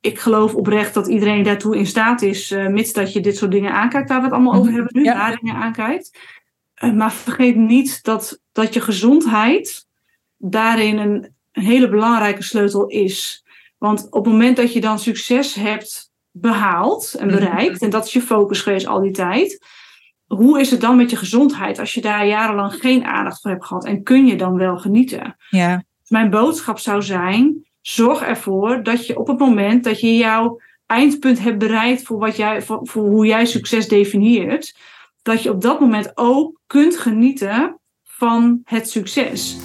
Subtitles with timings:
[0.00, 3.50] ik geloof oprecht dat iedereen daartoe in staat is, uh, mits dat je dit soort
[3.50, 4.74] dingen aankijkt, waar we het allemaal over mhm.
[4.74, 5.14] hebben nu, ja.
[5.14, 6.18] daar dingen aankijkt.
[6.84, 9.86] Uh, maar vergeet niet dat, dat je gezondheid
[10.36, 13.44] daarin een, een hele belangrijke sleutel is.
[13.78, 17.36] Want op het moment dat je dan succes hebt behaald en mhm.
[17.36, 19.66] bereikt, en dat is je focus geweest al die tijd,
[20.26, 23.64] hoe is het dan met je gezondheid als je daar jarenlang geen aandacht voor hebt
[23.64, 23.84] gehad?
[23.84, 25.36] En kun je dan wel genieten?
[25.48, 25.84] Ja.
[26.06, 31.38] Mijn boodschap zou zijn: zorg ervoor dat je op het moment dat je jouw eindpunt
[31.38, 34.76] hebt bereikt voor, wat jij, voor, voor hoe jij succes definieert,
[35.22, 39.56] dat je op dat moment ook kunt genieten van het succes.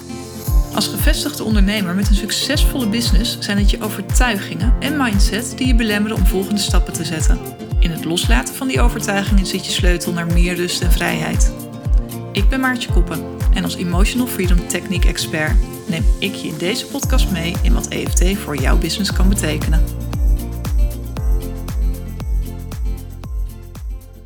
[0.74, 5.74] Als gevestigde ondernemer met een succesvolle business zijn het je overtuigingen en mindset die je
[5.74, 7.38] belemmeren om volgende stappen te zetten.
[7.80, 11.65] In het loslaten van die overtuigingen zit je sleutel naar meer rust en vrijheid.
[12.36, 15.56] Ik ben Maartje Koppen en als Emotional Freedom Technique Expert
[15.88, 19.84] neem ik je in deze podcast mee in wat EFT voor jouw business kan betekenen.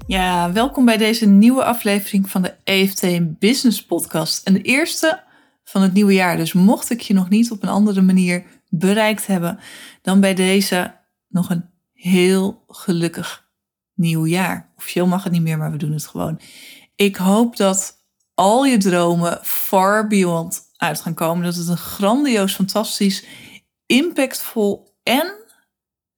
[0.06, 4.46] Ja, welkom bij deze nieuwe aflevering van de EFT Business Podcast.
[4.46, 5.22] En de eerste
[5.64, 6.36] van het nieuwe jaar.
[6.36, 9.58] Dus mocht ik je nog niet op een andere manier bereikt hebben,
[10.02, 10.94] dan bij deze
[11.28, 13.48] nog een heel gelukkig
[13.94, 14.72] nieuw jaar.
[14.76, 16.40] Officieel mag het niet meer, maar we doen het gewoon.
[16.94, 17.98] Ik hoop dat
[18.40, 21.44] al je dromen far beyond uit gaan komen.
[21.44, 23.24] Dat het een grandioos, fantastisch,
[23.86, 25.34] impactvol en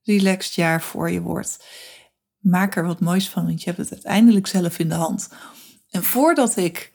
[0.03, 1.65] relaxed jaar voor je wordt.
[2.39, 5.29] Maak er wat moois van, want je hebt het uiteindelijk zelf in de hand.
[5.91, 6.93] En voordat ik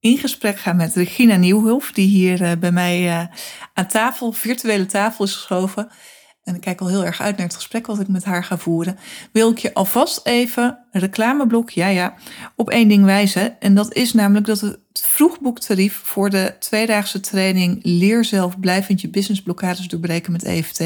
[0.00, 3.36] in gesprek ga met Regina Nieuwhof, die hier eh, bij mij uh,
[3.72, 5.90] aan tafel, virtuele tafel is geschoven,
[6.44, 8.58] en ik kijk al heel erg uit naar het gesprek wat ik met haar ga
[8.58, 8.98] voeren,
[9.32, 12.14] wil ik je alvast even reclameblok, ja ja,
[12.56, 13.60] op één ding wijzen.
[13.60, 19.08] En dat is namelijk dat het vroegboektarief voor de tweedaagse training Leer zelf blijvend je
[19.08, 20.82] businessblokkades doorbreken met EFT,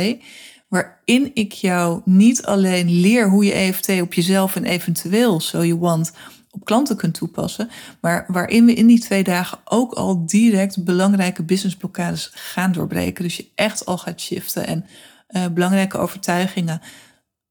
[0.68, 5.78] waarin ik jou niet alleen leer hoe je EFT op jezelf en eventueel, so you
[5.78, 6.12] want,
[6.50, 7.70] op klanten kunt toepassen,
[8.00, 13.24] maar waarin we in die twee dagen ook al direct belangrijke businessblokkades gaan doorbreken.
[13.24, 14.84] Dus je echt al gaat shiften en
[15.28, 16.80] uh, belangrijke overtuigingen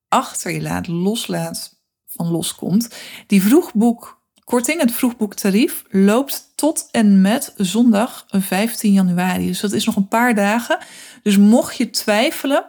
[0.08, 1.76] achter je laat, loslaat,
[2.06, 2.96] van loskomt.
[3.28, 9.48] Die vroegboek, korting, het vroegboektarief, loopt tot en met zondag 15 januari.
[9.48, 10.78] Dus dat is nog een paar dagen.
[11.24, 12.66] Dus mocht je twijfelen,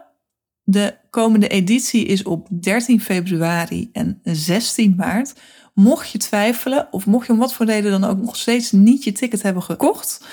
[0.62, 5.34] de komende editie is op 13 februari en 16 maart.
[5.74, 9.04] Mocht je twijfelen, of mocht je om wat voor reden dan ook nog steeds niet
[9.04, 10.24] je ticket hebben gekocht,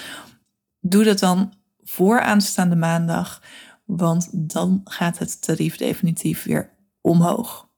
[0.79, 3.41] doe dat dan voor aanstaande maandag
[3.97, 6.69] want dan gaat het tarief definitief weer
[7.01, 7.71] omhoog.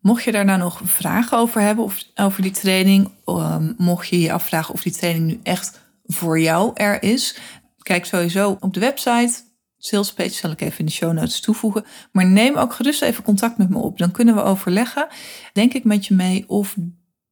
[0.00, 4.20] Mocht je daar nou nog vragen over hebben of over die training, um, mocht je
[4.20, 7.38] je afvragen of die training nu echt voor jou er is,
[7.78, 9.34] kijk sowieso op de website.
[9.78, 11.84] Salespage zal ik even in de show notes toevoegen.
[12.12, 13.98] Maar neem ook gerust even contact met me op.
[13.98, 15.06] Dan kunnen we overleggen,
[15.52, 16.76] denk ik met je mee, of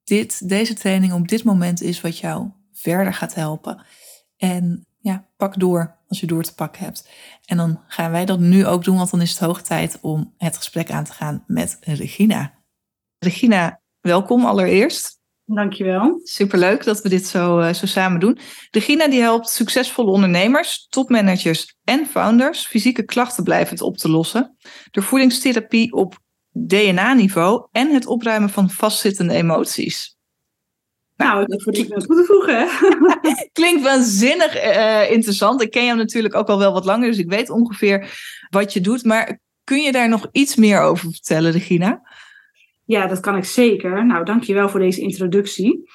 [0.03, 3.85] dit, deze training op dit moment is wat jou verder gaat helpen.
[4.37, 7.09] En ja, pak door als je door te pakken hebt.
[7.45, 10.33] En dan gaan wij dat nu ook doen, want dan is het hoog tijd om
[10.37, 12.53] het gesprek aan te gaan met Regina.
[13.19, 15.21] Regina, welkom allereerst.
[15.45, 16.19] Dankjewel.
[16.23, 18.39] Superleuk dat we dit zo, uh, zo samen doen.
[18.71, 24.57] Regina die helpt succesvolle ondernemers, topmanagers en founders fysieke klachten blijvend op te lossen.
[24.91, 26.19] Door voedingstherapie op
[26.51, 30.12] DNA-niveau en het opruimen van vastzittende emoties.
[31.15, 32.67] Nou, dat moet ik nog toe te voegen.
[33.59, 35.61] Klinkt waanzinnig uh, interessant.
[35.61, 38.09] Ik ken jou natuurlijk ook al wel wat langer, dus ik weet ongeveer
[38.49, 39.03] wat je doet.
[39.03, 42.01] Maar kun je daar nog iets meer over vertellen, Regina?
[42.85, 44.05] Ja, dat kan ik zeker.
[44.05, 45.89] Nou, dankjewel voor deze introductie.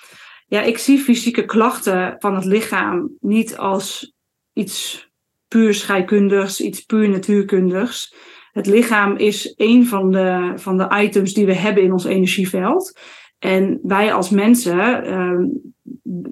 [0.47, 4.15] Ja, ik zie fysieke klachten van het lichaam niet als
[4.53, 5.09] iets
[5.49, 8.15] puur scheikundigs, iets puur natuurkundigs.
[8.53, 12.99] Het lichaam is een van de, van de items die we hebben in ons energieveld.
[13.39, 15.45] En wij als mensen, ehm,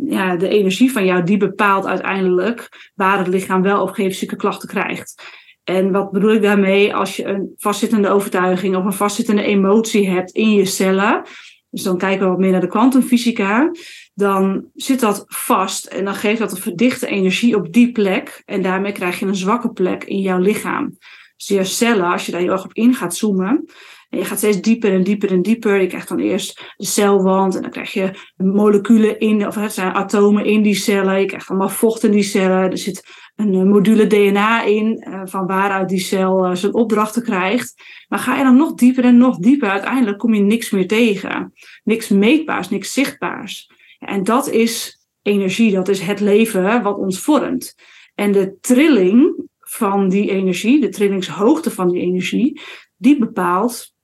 [0.05, 4.37] ja, de energie van jou, die bepaalt uiteindelijk waar het lichaam wel of geen fysieke
[4.37, 5.23] klachten krijgt.
[5.65, 6.95] En wat bedoel ik daarmee?
[6.95, 11.23] Als je een vastzittende overtuiging of een vastzittende emotie hebt in je cellen,
[11.71, 13.71] dus dan kijken we wat meer naar de kwantumfysica,
[14.15, 18.63] dan zit dat vast en dan geeft dat een verdichte energie op die plek en
[18.63, 20.99] daarmee krijg je een zwakke plek in jouw lichaam.
[21.37, 23.65] Dus je cellen, als je daar heel erg op in gaat zoomen,
[24.11, 25.81] en je gaat steeds dieper en dieper en dieper.
[25.81, 29.93] Je krijgt dan eerst de celwand en dan krijg je moleculen in, of het zijn
[29.93, 31.21] atomen in die cellen.
[31.21, 32.71] Je krijgt allemaal vocht in die cellen.
[32.71, 33.03] Er zit
[33.37, 37.75] een eh, module DNA in, eh, van waaruit die cel eh, zijn opdrachten krijgt.
[38.09, 41.53] Maar ga je dan nog dieper en nog dieper, uiteindelijk kom je niks meer tegen.
[41.85, 43.71] Niks meetbaars, niks zichtbaars.
[43.99, 47.75] En dat is energie, dat is het leven wat ons vormt.
[48.15, 52.61] En de trilling van die energie, de trillingshoogte van die energie,
[52.97, 53.95] die bepaalt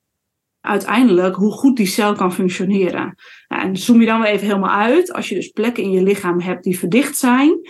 [0.62, 3.14] uiteindelijk hoe goed die cel kan functioneren.
[3.49, 5.12] Nou, en zoom je dan weer even helemaal uit.
[5.12, 7.61] Als je dus plekken in je lichaam hebt die verdicht zijn,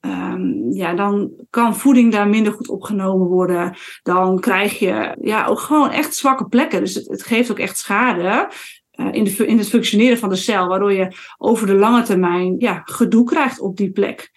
[0.00, 3.76] um, ja, dan kan voeding daar minder goed opgenomen worden.
[4.02, 6.80] Dan krijg je ja, ook gewoon echt zwakke plekken.
[6.80, 8.50] Dus het, het geeft ook echt schade.
[8.92, 12.54] Uh, in, de, in het functioneren van de cel, waardoor je over de lange termijn
[12.58, 14.30] ja, gedoe krijgt op die plek.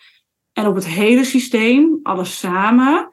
[0.53, 3.09] En op het hele systeem, alles samen,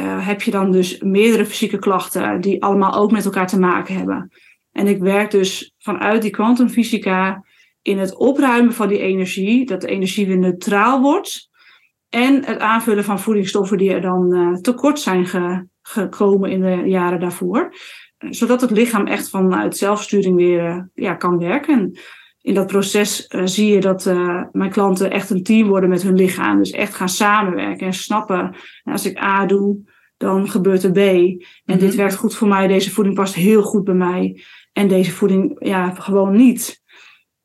[0.00, 3.94] uh, heb je dan dus meerdere fysieke klachten die allemaal ook met elkaar te maken
[3.94, 4.32] hebben.
[4.72, 7.44] En ik werk dus vanuit die kwantumfysica
[7.82, 11.48] in het opruimen van die energie, dat de energie weer neutraal wordt.
[12.08, 16.82] En het aanvullen van voedingsstoffen die er dan uh, tekort zijn ge gekomen in de
[16.88, 17.74] jaren daarvoor.
[18.18, 21.98] Zodat het lichaam echt vanuit zelfsturing weer ja, kan werken
[22.44, 26.02] in dat proces uh, zie je dat uh, mijn klanten echt een team worden met
[26.02, 26.58] hun lichaam.
[26.58, 28.56] Dus echt gaan samenwerken en snappen.
[28.84, 29.76] En als ik A doe,
[30.16, 30.96] dan gebeurt er B.
[30.96, 31.96] En dit Mhm.
[31.96, 32.66] werkt goed voor mij.
[32.66, 34.42] Deze voeding past heel goed bij mij.
[34.72, 36.82] En deze voeding, ja, gewoon niet.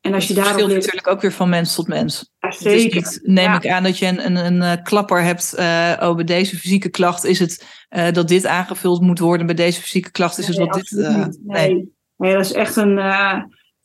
[0.00, 2.32] En als je Het daarop verschilt leert, natuurlijk ook weer van mens tot mens.
[2.38, 2.94] ja, zeker.
[2.96, 3.56] niet, neem Ja.
[3.56, 5.54] ik aan dat je een, een, een eh, klapper hebt.
[5.54, 9.46] eh oh, bij deze fysieke klacht is het eh, dat dit aangevuld moet worden.
[9.46, 10.98] Bij deze fysieke klacht is het wat dit.
[10.98, 11.28] eh, nee.
[11.74, 11.92] nee.
[12.16, 13.38] nee, dat is echt een, eh,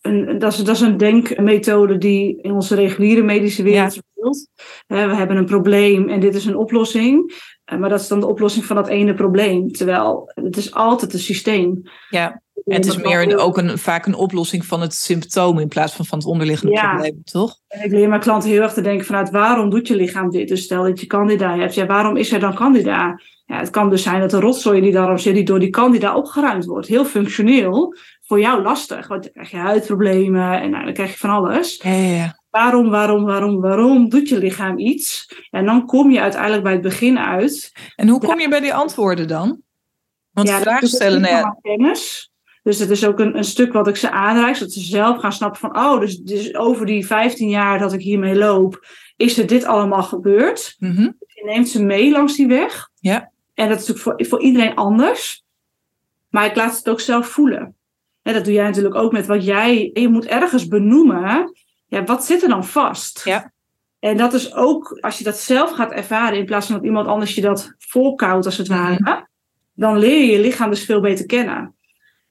[0.06, 4.48] een dat, is, dat is een denkmethode die in onze reguliere medische wereld speelt.
[4.88, 7.34] We hebben een probleem en dit is een oplossing.
[7.66, 9.72] Eh, maar dat is dan de oplossing van dat ene probleem.
[9.72, 11.82] Terwijl het is altijd een systeem.
[12.10, 15.68] Ja, En het is meer een, ook een, vaak een oplossing van het symptoom in
[15.68, 16.90] plaats van van het onderliggende Ja.
[16.90, 17.58] probleem, toch?
[17.68, 20.48] En ik leer mijn klanten heel erg te denken vanuit waarom doet je lichaam dit?
[20.48, 21.74] Dus stel dat je candida hebt.
[21.74, 23.20] Ja, waarom is er dan candida?
[23.46, 26.16] Ja, het kan dus zijn dat de rotzooi die darm zit die door die candida
[26.16, 26.88] opgeruimd wordt.
[26.88, 27.96] Heel functioneel.
[28.22, 29.08] Voor jou lastig.
[29.08, 31.80] Want dan krijg je huidproblemen en nou, dan krijg je van alles.
[31.84, 32.40] Ja, ja, ja.
[32.50, 35.36] Waarom, waarom, waarom, waarom doet je lichaam iets?
[35.52, 37.72] En dan kom je uiteindelijk bij het begin uit.
[37.96, 39.62] En hoe kom je bij die antwoorden dan?
[40.32, 42.32] Want Ja, vragen ook stellen, niet nou ja, kennis.
[42.64, 45.32] Dus het is ook een, een stuk wat ik ze aanreik, zodat ze zelf gaan
[45.34, 49.48] snappen van, oh, dus, dus over die 15 jaar dat ik hiermee loop, is er
[49.48, 50.76] dit allemaal gebeurd.
[50.80, 52.90] mhm, Je neemt ze mee langs die weg.
[53.00, 53.32] Ja.
[53.56, 55.44] En dat is natuurlijk voor, voor iedereen anders.
[56.30, 57.76] Maar ik laat het ook zelf voelen.
[58.22, 59.90] En dat doe jij natuurlijk ook met wat jij.
[59.94, 61.54] Je moet ergens benoemen.
[61.88, 63.22] Ja, wat zit er dan vast?
[63.24, 63.54] Ja.
[64.00, 67.08] En dat is ook, als je dat zelf gaat ervaren, in plaats van dat iemand
[67.08, 69.28] anders je dat voorkoudt, als het ware,
[69.74, 71.76] dan leer je je lichaam dus veel beter kennen.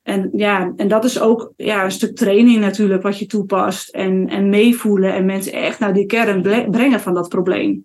[0.03, 3.89] En ja, en dat is ook ja, een stuk training natuurlijk, wat je toepast.
[3.89, 7.85] En, en meevoelen en mensen echt naar die kern brengen van dat probleem.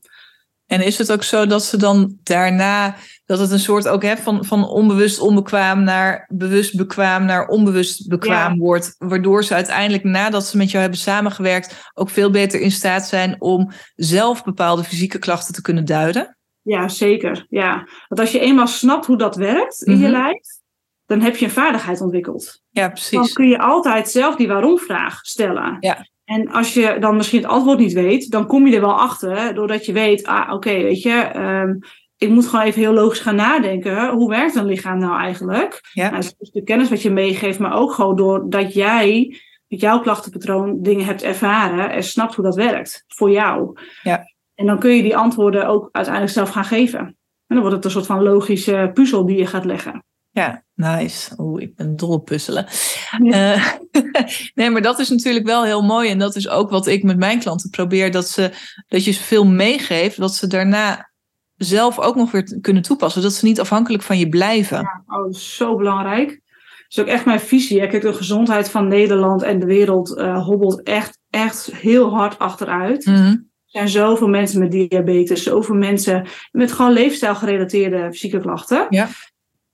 [0.65, 2.95] En is het ook zo dat ze dan daarna,
[3.29, 8.07] dat het een soort ook hè, van, van onbewust onbekwaam naar bewust bekwaam naar onbewust
[8.07, 12.71] bekwaam wordt, waardoor ze uiteindelijk nadat ze met jou hebben samengewerkt ook veel beter in
[12.71, 16.37] staat zijn om zelf bepaalde fysieke klachten te kunnen duiden?
[16.61, 17.45] Ja, zeker.
[17.49, 17.87] Ja.
[18.07, 20.11] Want als je eenmaal snapt hoe dat werkt in je Mhm.
[20.21, 20.47] lijf,
[21.05, 22.61] dan heb je een vaardigheid ontwikkeld.
[22.69, 23.33] Ja, Dan precies.
[23.33, 25.77] kun je altijd zelf die waarom-vraag stellen.
[25.79, 26.07] Ja.
[26.25, 29.41] En als je dan misschien het antwoord niet weet, dan kom je er wel achter,
[29.41, 31.73] hè, doordat je weet, ah, oké, weet je, ehm,
[32.19, 34.10] ik moet gewoon even heel logisch gaan nadenken.
[34.10, 35.80] Hoe werkt een lichaam nou eigenlijk?
[35.94, 36.10] Ja.
[36.10, 40.81] Nou, dus de kennis wat je meegeeft, maar ook gewoon doordat jij met jouw klachtenpatroon
[40.81, 43.80] dingen hebt ervaren en snapt hoe dat werkt voor jou.
[44.04, 44.24] Ja.
[44.56, 47.00] En dan kun je die antwoorden ook uiteindelijk zelf gaan geven.
[47.00, 47.16] En
[47.56, 50.04] dan wordt het een soort van logische puzzel die je gaat leggen.
[50.31, 51.33] Ja, nice.
[51.38, 52.67] Oeh, ik ben dol op puzzelen.
[53.24, 53.53] Ja.
[53.53, 53.74] Eh,
[54.55, 56.10] nee, maar dat is natuurlijk wel heel mooi.
[56.10, 58.12] En dat is ook wat ik met mijn klanten probeer.
[58.12, 58.51] Dat, ze,
[58.88, 60.17] dat je ze veel meegeeft.
[60.17, 61.09] Dat ze daarna
[61.60, 63.22] zelf ook nog weer kunnen toepassen.
[63.22, 64.78] Dat ze niet afhankelijk van je blijven.
[64.78, 66.30] Ja, oh, dat is zo belangrijk.
[66.30, 67.80] Dat is ook echt mijn visie.
[67.80, 67.88] hè.
[67.88, 73.06] Kijk, de gezondheid van Nederland en de wereld eh, hobbelt echt, echt heel hard achteruit.
[73.06, 73.16] Mhm.
[73.16, 78.86] Er zijn zoveel mensen met diabetes, zoveel mensen met gewoon leefstijlgerelateerde fysieke klachten.
[78.89, 79.08] Ja.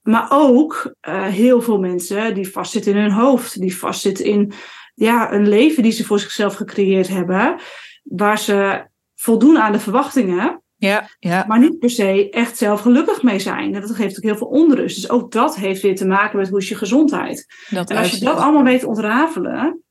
[0.01, 4.53] Maar ook eh, heel veel mensen die vastzitten in hun hoofd, die vastzitten in
[4.95, 7.59] ja, een leven die ze voor zichzelf gecreëerd hebben,
[8.03, 13.23] waar ze voldoen aan de verwachtingen, Ja, ja, maar niet per se echt zelf gelukkig
[13.23, 13.75] mee zijn.
[13.75, 14.95] En dat geeft ook heel veel onrust.
[14.95, 17.45] Dus ook dat heeft weer te maken met hoe is je gezondheid.
[17.69, 19.81] dat En als je dat allemaal weet ontrafelen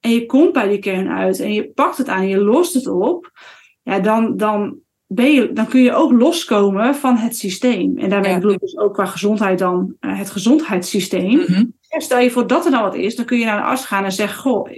[0.00, 2.86] en je komt bij die kern uit en je pakt het aan, je lost het
[2.86, 3.30] op,
[3.82, 7.98] ja, dan, dan, ben je, dan kun je ook loskomen van het systeem.
[7.98, 8.36] En daarmee Ja.
[8.36, 11.38] bedoel ik dus ook qua gezondheid dan eh, het gezondheidssysteem.
[11.38, 11.64] Mhm.
[11.88, 14.04] Stel je voor dat er nou wat is, dan kun je naar de arts gaan
[14.04, 14.70] en zeggen: Goh,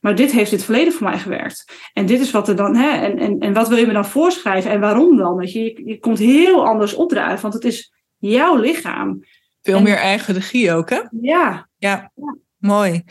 [0.00, 1.64] maar dit heeft in het verleden voor mij gewerkt.
[1.92, 4.06] En dit is wat er dan, hè, en, en, en wat wil je me dan
[4.06, 5.36] voorschrijven en waarom dan?
[5.36, 9.20] Weet je, je, je komt heel anders opdrijven, want het is jouw lichaam.
[9.62, 11.00] Veel En- meer eigen regie ook, hè?
[11.20, 12.12] Ja, Ja,
[12.58, 13.02] mooi.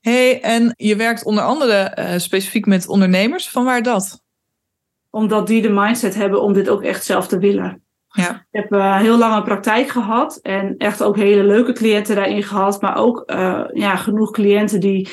[0.00, 3.48] hey, en je werkt onder andere eh, specifiek met ondernemers.
[3.48, 4.22] Van waar dat?
[5.12, 7.82] omdat die de mindset hebben om dit ook echt zelf te willen.
[8.12, 8.30] Ja.
[8.30, 12.80] Ik heb uh, heel lange praktijk gehad en echt ook hele leuke cliënten daarin gehad,
[12.80, 15.08] maar ook uh, ja, genoeg cliënten die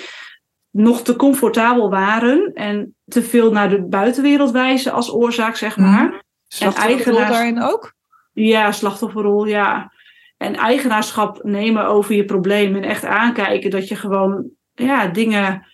[0.72, 6.04] nog te comfortabel waren en te veel naar de buitenwereld wijzen als oorzaak, zeg maar.
[6.04, 6.22] Mm.
[6.60, 7.94] En eigenaar daarin ook?
[8.34, 9.92] Ja, slachtofferrol, ja.
[10.38, 15.68] En eigenaarschap nemen over je probleem en echt aankijken dat je gewoon ja, dingen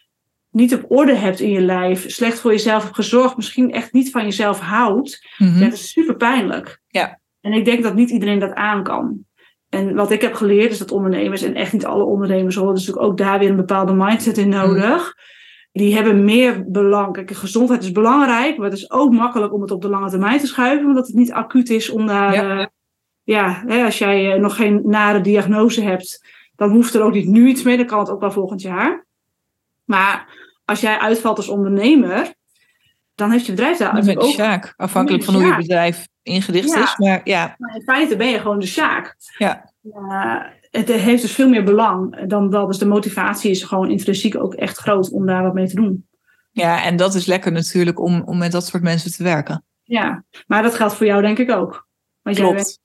[0.53, 4.11] niet op orde hebt in je lijf, slecht voor jezelf hebt gezorgd, misschien echt niet
[4.11, 6.81] van jezelf houdt, mm dat is super pijnlijk.
[6.87, 7.19] Ja.
[7.41, 9.25] En ik denk dat niet iedereen dat aan kan.
[9.69, 12.95] En wat ik heb geleerd is dat ondernemers, en echt niet alle ondernemers hoor, dus
[12.95, 15.15] ook daar weer een bepaalde mindset in nodig.
[15.71, 17.13] Die hebben meer belang.
[17.13, 20.39] Kijk, gezondheid is belangrijk, maar het is ook makkelijk om het op de lange termijn
[20.39, 22.33] te schuiven, omdat het niet acuut is om daar.
[22.33, 22.65] Ja, uh,
[23.23, 27.27] ja hè, als jij uh, nog geen nare diagnose hebt, dan hoeft er ook niet
[27.27, 29.05] nu iets mee, dan kan het ook wel volgend jaar.
[29.83, 32.33] Maar als jij uitvalt als ondernemer,
[33.15, 34.29] dan heeft je bedrijf daar dan ben ook...
[34.29, 36.97] Sjaak, afhankelijk van hoe je bedrijf ingericht is.
[36.97, 37.55] Maar, ja.
[37.57, 39.15] maar in feite ben je gewoon de sjaak.
[39.37, 39.71] Ja.
[39.83, 40.41] Uh,
[40.71, 42.67] het heeft dus veel meer belang dan dat.
[42.67, 46.07] Dus de motivatie is gewoon intrinsiek ook echt groot om daar wat mee te doen.
[46.51, 49.63] Ja, en dat is lekker natuurlijk om, om met dat soort mensen te werken.
[49.83, 51.87] Ja, maar dat geldt voor jou denk ik ook.
[52.21, 52.51] Want Klopt.
[52.51, 52.79] jij bent,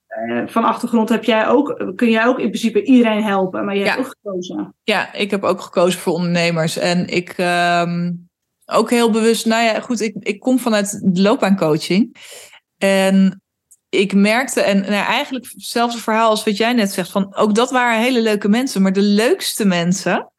[0.45, 3.95] van achtergrond heb jij ook, kun jij ook in principe iedereen helpen, maar jij ja.
[3.95, 4.75] hebt ook gekozen.
[4.83, 6.77] Ja, ik heb ook gekozen voor ondernemers.
[6.77, 8.29] En ik um,
[8.65, 12.15] ook heel bewust, nou ja, goed, ik, ik kom vanuit loopbaancoaching.
[12.77, 13.41] En
[13.89, 17.71] ik merkte, en nou, eigenlijk hetzelfde verhaal als wat jij net zegt, van ook dat
[17.71, 20.31] waren hele leuke mensen, maar de leukste mensen,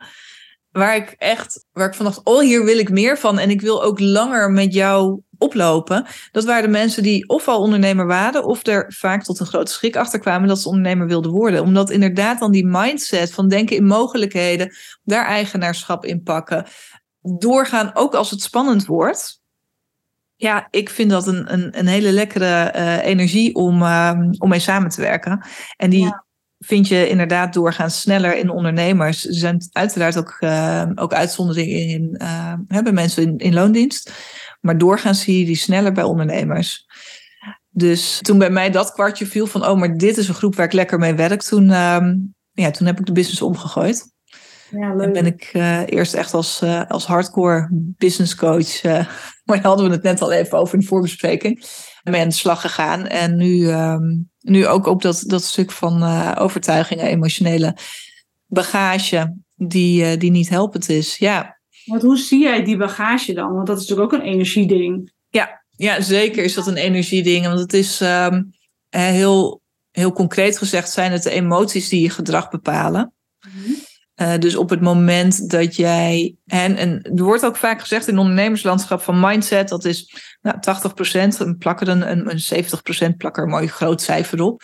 [0.70, 3.60] waar ik echt, waar ik van dacht, oh hier wil ik meer van en ik
[3.60, 8.44] wil ook langer met jou oplopen, dat waren de mensen die of al ondernemer waren,
[8.44, 11.62] of er vaak tot een grote schrik achter kwamen dat ze ondernemer wilden worden.
[11.62, 16.66] Omdat inderdaad dan die mindset van denken in mogelijkheden, daar eigenaarschap in pakken,
[17.20, 19.40] doorgaan ook als het spannend wordt
[20.40, 24.58] ja, ik vind dat een, een, een hele lekkere uh, energie om, uh, om mee
[24.58, 25.44] samen te werken.
[25.76, 26.24] En die ja.
[26.58, 29.26] vind je inderdaad doorgaans sneller in ondernemers.
[29.26, 32.20] Er zijn uiteraard ook, uh, ook uitzonderingen in,
[32.82, 34.12] bij mensen in, in loondienst.
[34.60, 36.86] Maar doorgaans zie je die sneller bij ondernemers.
[37.70, 40.66] Dus toen bij mij dat kwartje viel van, oh, maar dit is een groep waar
[40.66, 41.68] ik lekker mee werk, toen,
[42.52, 44.10] ja, toen heb ik de business omgegooid.
[44.70, 45.06] Ja, leuk.
[45.06, 48.92] En ben ik uh, eerst echt als, uh, als hardcore business coach, uh,
[49.44, 51.64] maar daar hadden we het net al even over in de voorbespreking,
[52.02, 53.06] mee aan de slag gegaan.
[53.06, 56.02] En nu, um, nu ook op dat, dat stuk van
[56.36, 57.76] overtuigingen, emotionele
[58.46, 61.16] bagage, die, die niet helpend is.
[61.16, 61.59] Ja.
[61.90, 63.54] Want hoe zie jij die bagage dan?
[63.54, 65.12] Want dat is natuurlijk ook een energieding.
[65.28, 67.46] Ja, ja zeker is dat een energieding.
[67.46, 68.50] Want het is um,
[68.88, 73.14] heel, heel concreet gezegd, zijn het de emoties die je gedrag bepalen.
[73.54, 73.74] Mm-hmm.
[74.20, 76.34] Uh, dus op het moment dat jij.
[76.46, 81.38] En, en er wordt ook vaak gezegd in ondernemerslandschap van mindset, dat is nou, 80%,
[81.38, 82.64] een plak er een, een, een
[83.12, 84.62] 70% plak er een mooi groot cijfer op.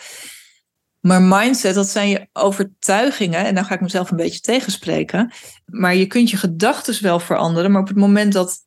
[0.99, 3.45] Maar mindset, dat zijn je overtuigingen.
[3.45, 5.33] En dan ga ik mezelf een beetje tegenspreken.
[5.65, 7.71] Maar je kunt je gedachten wel veranderen.
[7.71, 8.65] Maar op het moment dat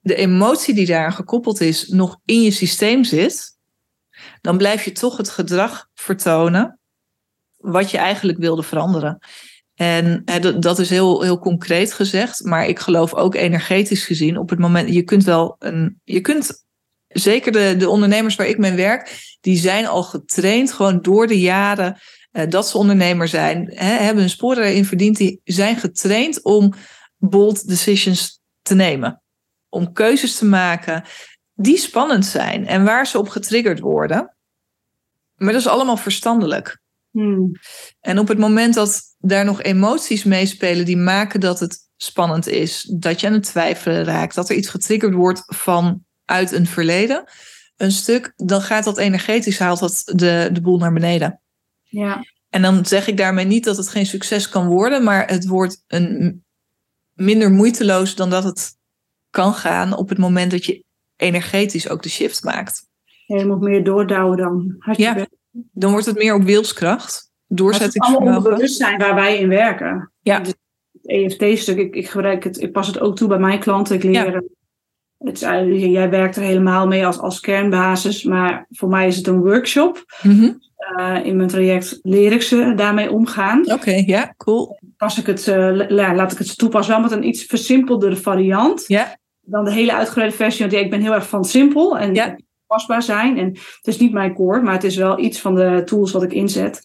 [0.00, 3.58] de emotie die daaraan gekoppeld is, nog in je systeem zit,
[4.40, 6.78] dan blijf je toch het gedrag vertonen
[7.56, 9.18] wat je eigenlijk wilde veranderen.
[9.74, 10.24] En
[10.58, 14.94] dat is heel, heel concreet gezegd, maar ik geloof ook energetisch gezien op het moment,
[14.94, 16.63] je kunt wel een, je kunt,
[17.14, 21.40] zeker de, de ondernemers waar ik mee werk, die zijn al getraind gewoon door de
[21.40, 21.98] jaren
[22.30, 26.72] eh, dat ze ondernemer zijn, hè, hebben hun sporen erin verdiend, die zijn getraind om
[27.16, 29.22] bold decisions te nemen.
[29.68, 31.04] Om keuzes te maken
[31.54, 34.36] die spannend zijn en waar ze op getriggerd worden.
[35.36, 36.78] Maar dat is allemaal verstandelijk.
[37.10, 37.52] Hmm.
[38.00, 42.82] En op het moment dat daar nog emoties meespelen die maken dat het spannend is,
[42.82, 45.42] dat je aan het twijfelen raakt, dat er iets getriggerd wordt
[46.26, 47.24] vanuit een verleden,
[47.76, 51.40] een stuk, dan gaat dat energetisch, haalt dat de, de boel naar beneden.
[51.82, 52.24] Ja.
[52.50, 55.84] En dan zeg ik daarmee niet dat het geen succes kan worden, maar het wordt
[55.86, 56.44] een
[57.12, 58.76] minder moeiteloos dan dat het
[59.30, 60.84] kan gaan op het moment dat je
[61.16, 62.86] energetisch ook de shift maakt.
[63.26, 64.76] Ja, je moet meer doordouwen dan.
[64.96, 67.32] Ja, dan wordt het meer op wilskracht.
[67.46, 68.26] Doorzettingsvermogen.
[68.26, 70.12] Het is allemaal bewustzijn waar wij in werken.
[70.20, 70.38] Ja.
[70.38, 70.54] Dus
[71.02, 73.96] het EFT-stuk, ik, ik gebruik het, ik pas het ook toe bij mijn klanten.
[73.96, 74.42] Ik leer, Ja.
[75.24, 79.26] Het is, jij werkt er helemaal mee als, als kernbasis, maar voor mij is het
[79.26, 80.04] een workshop.
[80.22, 80.52] Mhm.
[80.98, 83.72] Uh, in mijn traject leer ik ze daarmee omgaan.
[83.72, 84.78] Oké, ja, cool.
[84.96, 88.84] Pas ik het, uh, laat ik het toepassen, wel met een iets versimpeldere variant.
[88.86, 89.16] Ja.
[89.40, 92.36] Dan de hele uitgebreide versie, want ja, ik ben heel erg van simpel en Ja.
[92.66, 93.38] pasbaar zijn.
[93.38, 96.22] En het is niet mijn core, maar het is wel iets van de tools wat
[96.22, 96.82] ik inzet.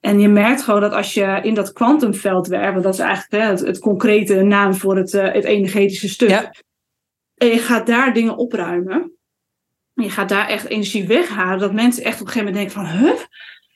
[0.00, 3.42] En je merkt gewoon dat als je in dat kwantumveld werkt, want dat is eigenlijk
[3.42, 6.50] hè, het, het concrete naam voor het, uh, het energetische stuk.
[7.42, 9.12] En je gaat daar dingen opruimen.
[9.94, 11.58] je gaat daar echt energie weghalen.
[11.58, 13.20] Dat mensen echt op een gegeven moment denken van, huh,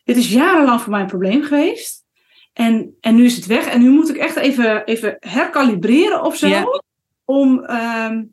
[0.04, 2.04] dit is jarenlang voor mij een probleem geweest.
[2.52, 3.66] En, en nu is het weg.
[3.66, 6.80] En nu moet ik echt even, even herkalibreren of zo.
[7.24, 8.24] Om ehm,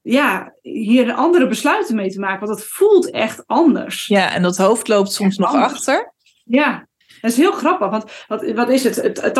[0.00, 2.46] ja, hier andere besluiten mee te maken.
[2.46, 4.06] Want het voelt echt anders.
[4.06, 6.12] Ja, en dat hoofd loopt soms nog achter.
[6.44, 6.88] Ja,
[7.22, 7.90] dat is heel grappig.
[7.90, 8.96] Want wat, wat is het?
[8.96, 9.32] het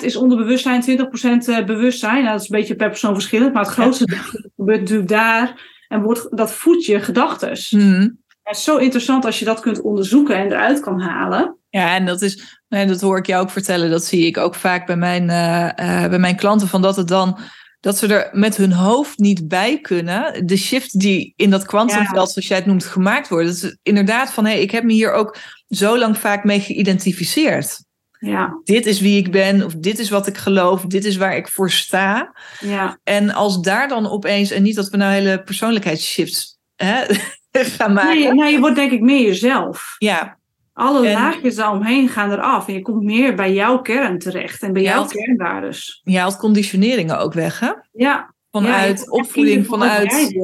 [0.00, 2.22] 80% is onderbewustzijn, 20% eh, bewustzijn.
[2.22, 3.52] Nou, dat is een beetje per persoon verschillend.
[3.52, 4.08] Maar het grootste
[4.56, 5.68] gebeurt natuurlijk daar.
[5.88, 7.70] En wordt, dat voedt je gedachtes.
[7.70, 8.18] Mm.
[8.42, 11.56] Het is zo interessant als je dat kunt onderzoeken en eruit kan halen.
[11.68, 13.90] Ja, en dat is, nee, dat hoor ik jou ook vertellen.
[13.90, 16.68] Dat zie ik ook vaak bij mijn, uh, uh, bij mijn klanten.
[16.68, 17.38] Van dat het dan
[17.80, 20.46] dat ze er met hun hoofd niet bij kunnen.
[20.46, 22.32] De shift die in dat kwantumveld, ja.
[22.32, 23.46] zoals jij het noemt, gemaakt wordt.
[23.46, 25.36] Dat is inderdaad van, hé, hey, ik heb me hier ook
[25.68, 27.78] zo lang vaak mee geïdentificeerd.
[28.18, 28.60] Ja.
[28.64, 31.48] Dit is wie ik ben, of dit is wat ik geloof, dit is waar ik
[31.48, 32.36] voor sta.
[32.60, 32.98] Ja.
[33.04, 37.04] En als daar dan opeens, en niet dat we nou hele persoonlijkheidsshifts hè,
[37.78, 38.18] gaan maken.
[38.18, 39.94] Nee, nee, je wordt denk ik meer jezelf.
[39.98, 40.38] Ja.
[40.72, 42.68] Alle en, laagjes daaromheen gaan eraf.
[42.68, 46.00] En je komt meer bij jouw kern terecht en bij jouw kernwaardes.
[46.04, 47.72] Je haalt conditioneringen ook weg, hè?
[47.92, 48.34] Ja.
[48.50, 50.34] Vanuit ja, opvoeding, vanuit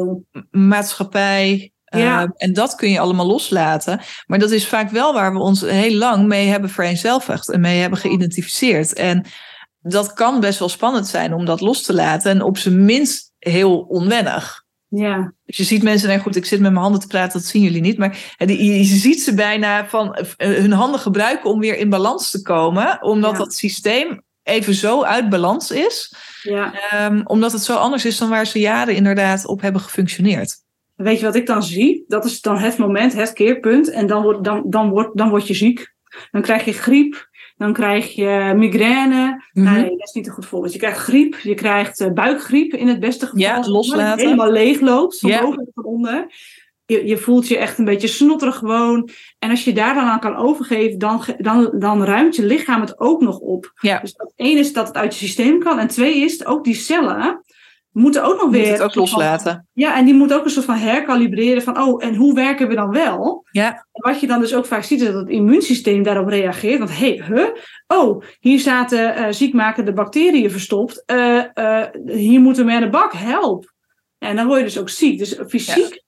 [0.51, 1.73] maatschappij.
[1.85, 2.23] Ja.
[2.23, 4.01] Uh, en dat kun je allemaal loslaten.
[4.27, 7.81] Maar dat is vaak wel waar we ons heel lang mee hebben vereenzelvigd en mee
[7.81, 8.93] hebben geïdentificeerd.
[8.93, 9.27] En
[9.81, 12.31] dat kan best wel spannend zijn om dat los te laten.
[12.31, 14.65] En op zijn minst heel onwennig.
[14.99, 15.33] Ja.
[15.45, 17.63] Dus je ziet mensen, en goed, ik zit met mijn handen te praten, dat zien
[17.63, 17.99] jullie niet.
[17.99, 23.03] Maar je ziet ze bijna van hun handen gebruiken om weer in balans te komen.
[23.03, 23.39] Omdat Ja.
[23.39, 26.15] dat systeem even zo uit balans is.
[26.43, 26.73] ja.
[26.91, 30.57] Ehm, omdat het zo anders is dan waar ze jaren inderdaad op hebben gefunctioneerd.
[30.95, 32.05] Weet je wat ik dan zie?
[32.09, 33.91] Dat is dan het moment, het keerpunt.
[33.91, 35.95] En dan word, dan, dan word, dan word je ziek.
[36.31, 37.29] Dan krijg je griep.
[37.57, 39.45] Dan krijg je migraine.
[39.53, 39.73] Mhm.
[39.73, 40.73] Nee, dat is niet een goed voorbeeld.
[40.73, 41.37] Je krijgt griep.
[41.39, 43.41] Je krijgt eh, buikgriep in het beste geval.
[43.41, 44.25] Ja, loslaten.
[44.25, 45.19] Helemaal leeg loopt.
[45.19, 45.41] Van Ja.
[45.41, 46.27] boven en van onder.
[46.87, 49.09] Je, je voelt je echt een beetje snotterig gewoon.
[49.39, 53.01] En als je daar dan aan kan overgeven, dan, dan, dan ruimt je lichaam het
[53.01, 53.73] ook nog op.
[53.81, 55.79] Ja, Dus dat één is dat het uit je systeem kan.
[55.79, 57.45] En twee is ook die cellen
[57.97, 58.73] moeten ook nog moet weer...
[58.73, 59.69] het ook loslaten.
[59.73, 62.75] Ja, en die moet ook een soort van herkalibreren van, oh, en hoe werken we
[62.75, 63.47] dan wel?
[63.51, 66.79] Ja, En wat je dan dus ook vaak ziet, is dat het immuunsysteem daarop reageert.
[66.79, 67.49] Want hé, hey, huh?
[67.87, 71.03] oh, hier zaten eh, ziekmakende bacteriën verstopt.
[71.05, 73.73] Eh, eh, hier moeten we aan de bak, help.
[74.19, 75.19] En dan word je dus ook ziek.
[75.19, 76.03] Dus fysiek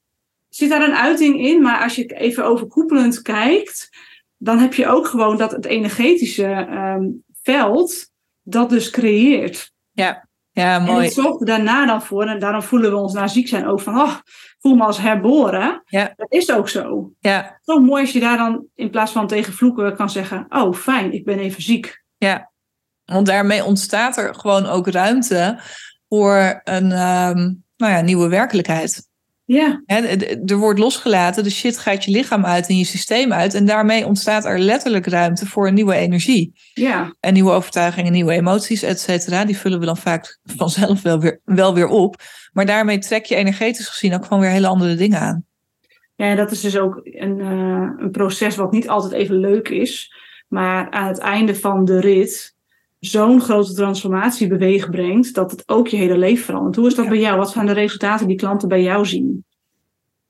[0.49, 1.63] zit daar een uiting in.
[1.63, 3.89] Maar als je even overkoepelend kijkt,
[4.37, 7.05] dan heb je ook gewoon dat het energetische ehm,
[7.43, 8.11] veld
[8.43, 9.73] dat dus creëert.
[9.91, 10.28] ja
[10.59, 11.05] En mooi.
[11.05, 14.01] het zorgt daarna dan voor, en daarom voelen we ons na ziek zijn ook van,
[14.01, 14.15] oh,
[14.59, 15.83] voel me als herboren.
[15.87, 16.13] Ja.
[16.17, 17.13] Dat is ook zo.
[17.19, 20.75] Ja, Zo mooi als je daar dan in plaats van tegen vloeken kan zeggen, oh
[20.75, 22.03] fijn, ik ben even ziek.
[22.17, 22.51] ja.
[23.05, 25.61] Want daarmee ontstaat er gewoon ook ruimte
[26.09, 29.08] voor een ehm, nou ja, nieuwe werkelijkheid.
[29.49, 29.83] Ja,
[30.47, 33.55] er wordt losgelaten, de shit gaat je lichaam uit en je systeem uit.
[33.55, 36.53] En daarmee ontstaat er letterlijk ruimte voor een nieuwe energie.
[36.75, 39.45] ja, En nieuwe overtuigingen, nieuwe emoties, et cetera.
[39.45, 42.17] Die vullen we dan vaak vanzelf wel weer, wel weer op.
[42.53, 45.45] Maar daarmee trek je energetisch gezien ook gewoon weer hele andere dingen aan.
[46.15, 49.69] ja en dat is dus ook een, eh, een proces wat niet altijd even leuk
[49.69, 50.13] is.
[50.49, 52.57] Maar aan het einde van de rit
[53.01, 56.77] zo'n grote transformatie beweeg brengt, dat het ook je hele leven verandert.
[56.77, 57.11] Hoe is dat Ja.
[57.11, 57.37] bij jou?
[57.37, 59.45] Wat zijn de resultaten die klanten bij jou zien?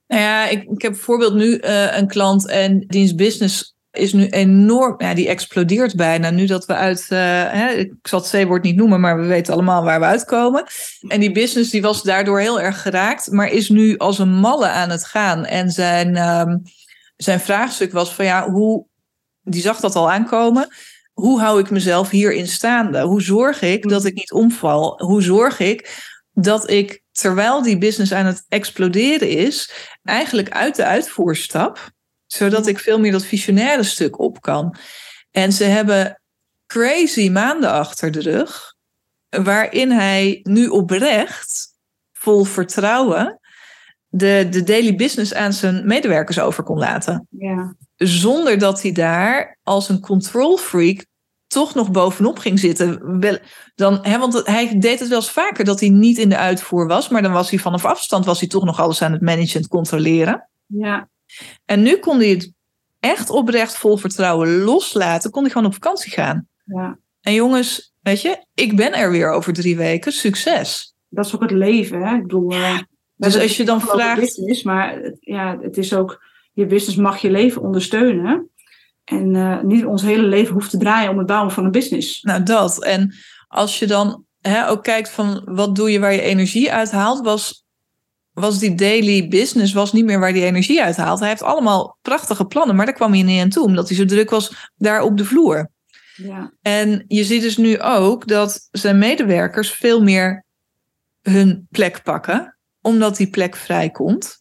[0.07, 4.27] Nou ja, ik, ik heb bijvoorbeeld nu eh, een klant en diens business is nu
[4.27, 6.29] enorm, ja, die explodeert bijna.
[6.29, 7.19] Nu dat we uit, eh,
[7.51, 10.63] hè, ik zal het C-woord niet noemen, maar we weten allemaal waar we uitkomen.
[11.07, 14.67] En die business die was daardoor heel erg geraakt, maar is nu als een malle
[14.67, 15.45] aan het gaan.
[15.45, 16.57] En zijn, ehm,
[17.17, 18.85] zijn vraagstuk was van ja, hoe,
[19.43, 20.67] die zag dat al aankomen.
[21.19, 23.01] Hoe hou ik mezelf hierin staande?
[23.01, 25.01] Hoe zorg ik dat ik niet omval?
[25.03, 29.71] Hoe zorg ik dat ik, terwijl die business aan het exploderen is,
[30.03, 31.89] eigenlijk uit de uitvoer stap,
[32.25, 34.75] zodat ik veel meer dat visionaire stuk op kan.
[35.31, 36.21] En ze hebben
[36.65, 38.75] crazy maanden achter de rug,
[39.29, 41.73] waarin hij nu oprecht,
[42.11, 43.39] vol vertrouwen,
[44.07, 47.75] de, de daily business aan zijn medewerkers over kon laten Ja,
[48.07, 51.05] zonder dat hij daar als een control freak
[51.47, 53.19] toch nog bovenop ging zitten.
[53.19, 53.37] Wel,
[53.75, 56.87] dan, hè, want hij deed het wel eens vaker dat hij niet in de uitvoer
[56.87, 59.53] was, maar dan was hij vanaf afstand was hij toch nog alles aan het managen
[59.53, 60.49] en het controleren.
[60.65, 61.09] ja,
[61.65, 62.53] En nu kon hij het
[62.99, 66.47] echt oprecht vol vertrouwen loslaten, kon hij gewoon op vakantie gaan.
[66.63, 66.97] ja.
[67.21, 70.11] En jongens, weet je, ik ben er weer over drie weken.
[70.11, 70.93] Succes.
[71.09, 72.01] Dat is ook het leven.
[72.01, 72.15] Hè?
[72.15, 72.83] Ik bedoel, eh, we
[73.15, 74.19] Dus als je dan vraagt.
[74.19, 76.23] Business, maar ja, het is ook,
[76.59, 78.49] je business mag je leven ondersteunen.
[79.03, 82.21] En eh, niet ons hele leven hoeft te draaien om het bouwen van een business.
[82.21, 82.83] Nou, dat.
[82.83, 83.15] En
[83.47, 87.21] als je dan hè, ook kijkt van wat doe je waar je energie uit haalt,
[87.21, 87.67] was
[88.31, 91.19] was die daily business was niet meer waar hij energie uit haalt.
[91.19, 94.05] Hij heeft allemaal prachtige plannen, maar daar kwam hij niet aan toe, omdat hij zo
[94.05, 95.69] druk was daar op de vloer.
[96.15, 96.53] Ja.
[96.61, 100.45] En je ziet dus nu ook dat zijn medewerkers veel meer
[101.21, 104.38] hun plek pakken, omdat die plek vrijkomt.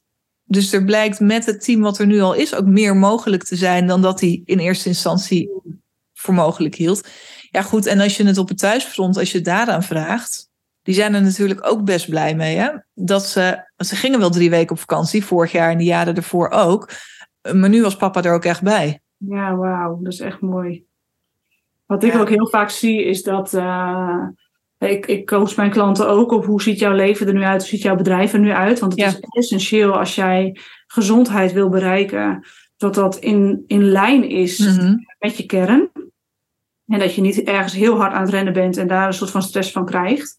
[0.50, 3.56] Dus er blijkt met het team wat er nu al is ook meer mogelijk te
[3.56, 5.50] zijn dan dat hij in eerste instantie
[6.14, 7.08] voor mogelijk hield.
[7.50, 10.50] Ja, goed, en als je het op het thuisfront, als je daaraan vraagt,
[10.82, 12.56] die zijn er natuurlijk ook best blij mee.
[12.56, 12.68] Hè?
[12.94, 16.48] Dat ze, ze gingen wel drie weken op vakantie, vorig jaar en de jaren ervoor
[16.50, 16.90] ook.
[17.52, 19.00] Maar nu was papa er ook echt bij.
[19.16, 20.84] Ja, wauw, dat is echt mooi.
[21.87, 22.20] Wat ik Ja.
[22.20, 23.54] ook heel vaak zie is dat.
[23.54, 24.24] eh,
[24.78, 27.68] ik, ik coach mijn klanten ook op hoe ziet jouw leven er nu uit, hoe
[27.70, 28.78] ziet jouw bedrijf er nu uit.
[28.78, 29.06] Want het Ja.
[29.08, 34.94] is essentieel als jij gezondheid wil bereiken, dat dat in, in lijn is Mhm.
[35.18, 35.90] met je kern.
[36.86, 39.30] En dat je niet ergens heel hard aan het rennen bent en daar een soort
[39.30, 40.38] van stress van krijgt.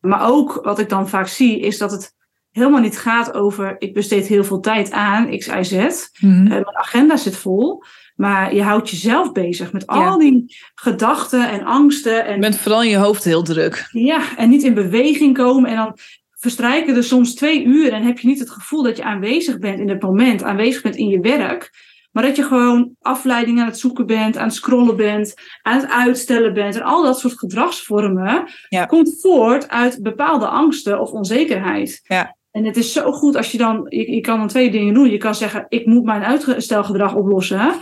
[0.00, 2.12] Maar ook wat ik dan vaak zie, is dat het
[2.50, 5.72] helemaal niet gaat over ik besteed heel veel tijd aan X, Y, Z.
[6.20, 6.42] Mhm.
[6.42, 7.82] Eh, mijn agenda zit vol.
[8.14, 10.08] Maar je houdt jezelf bezig met Ja.
[10.08, 12.24] al die gedachten en angsten.
[12.26, 13.88] En, Je bent vooral in je hoofd heel druk.
[13.90, 15.70] ja, en niet in beweging komen.
[15.70, 15.96] En dan
[16.38, 17.92] verstrijken er soms twee uur.
[17.92, 20.42] En heb je niet het gevoel dat je aanwezig bent in het moment.
[20.42, 21.92] Aanwezig bent in je werk.
[22.12, 24.36] Maar dat je gewoon afleiding aan het zoeken bent.
[24.36, 25.34] Aan het scrollen bent.
[25.62, 26.74] Aan het uitstellen bent.
[26.74, 28.44] En al dat soort gedragsvormen.
[28.68, 28.84] Ja.
[28.84, 32.00] Komt voort uit bepaalde angsten of onzekerheid.
[32.04, 32.36] Ja.
[32.50, 35.10] En het is zo goed als je dan, je, je kan dan twee dingen doen.
[35.10, 37.72] Je kan zeggen, ik moet mijn uitstelgedrag oplossen.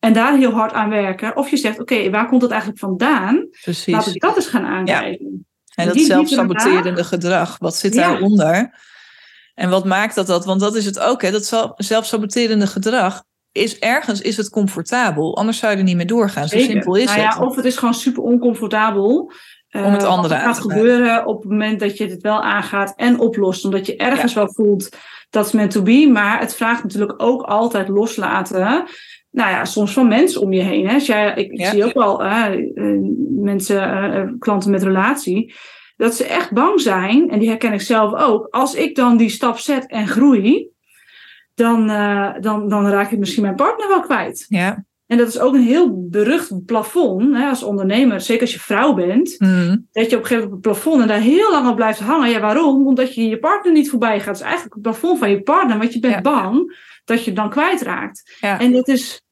[0.00, 1.36] En daar heel hard aan werken.
[1.36, 3.34] Of je zegt, oké, waar komt het eigenlijk vandaan?
[3.34, 4.06] Laten Precies.
[4.12, 5.46] we dat eens gaan aankijken.
[5.74, 8.08] En dat zelfsaboterende gedrag, wat zit Ja.
[8.08, 8.78] daaronder?
[9.54, 10.44] En wat maakt dat dat?
[10.44, 11.30] Want dat is het ook, hè?
[11.30, 15.36] Dat zelf- zelfsaboterende gedrag is ergens is het comfortabel.
[15.36, 16.48] Anders zou je er niet mee doorgaan.
[16.48, 16.72] Zo Zeker.
[16.72, 17.34] simpel is nou het.
[17.34, 19.32] Ja, of het is gewoon super oncomfortabel.
[19.68, 22.22] eh, Om het andere er aan gaat te gebeuren op het moment dat je het
[22.22, 23.64] wel aangaat en oplost.
[23.64, 24.88] Omdat je ergens wel voelt
[25.30, 26.08] dat is meant to be.
[26.12, 28.84] Maar het vraagt natuurlijk ook altijd loslaten.
[29.30, 30.88] Nou ja, soms van mensen om je heen.
[30.88, 30.96] Hè.
[30.96, 31.70] Jij, ik, ik Ja.
[31.70, 32.98] zie ook wel eh, eh,
[33.30, 35.54] mensen, eh, klanten met relatie.
[35.96, 38.46] Dat ze echt bang zijn, en die herken ik zelf ook.
[38.50, 40.68] Als ik dan die stap zet en groei,
[41.54, 41.86] dan,
[42.40, 44.46] dan, dan raak ik misschien mijn partner wel kwijt.
[44.48, 44.84] Ja.
[45.06, 48.94] En dat is ook een heel berucht plafond hè, als ondernemer, zeker als je vrouw
[48.94, 49.34] bent.
[49.38, 49.76] Mhm.
[49.92, 52.00] Dat je op een gegeven moment op het plafond en daar heel lang op blijft
[52.00, 52.30] hangen.
[52.30, 52.86] Ja, waarom?
[52.86, 54.26] Omdat je je partner niet voorbij gaat.
[54.26, 56.20] Het is eigenlijk het plafond van je partner, want je bent Ja.
[56.20, 56.78] bang
[57.10, 58.36] dat je het dan kwijtraakt.
[58.40, 58.58] Ja.
[58.60, 59.22] En dat is,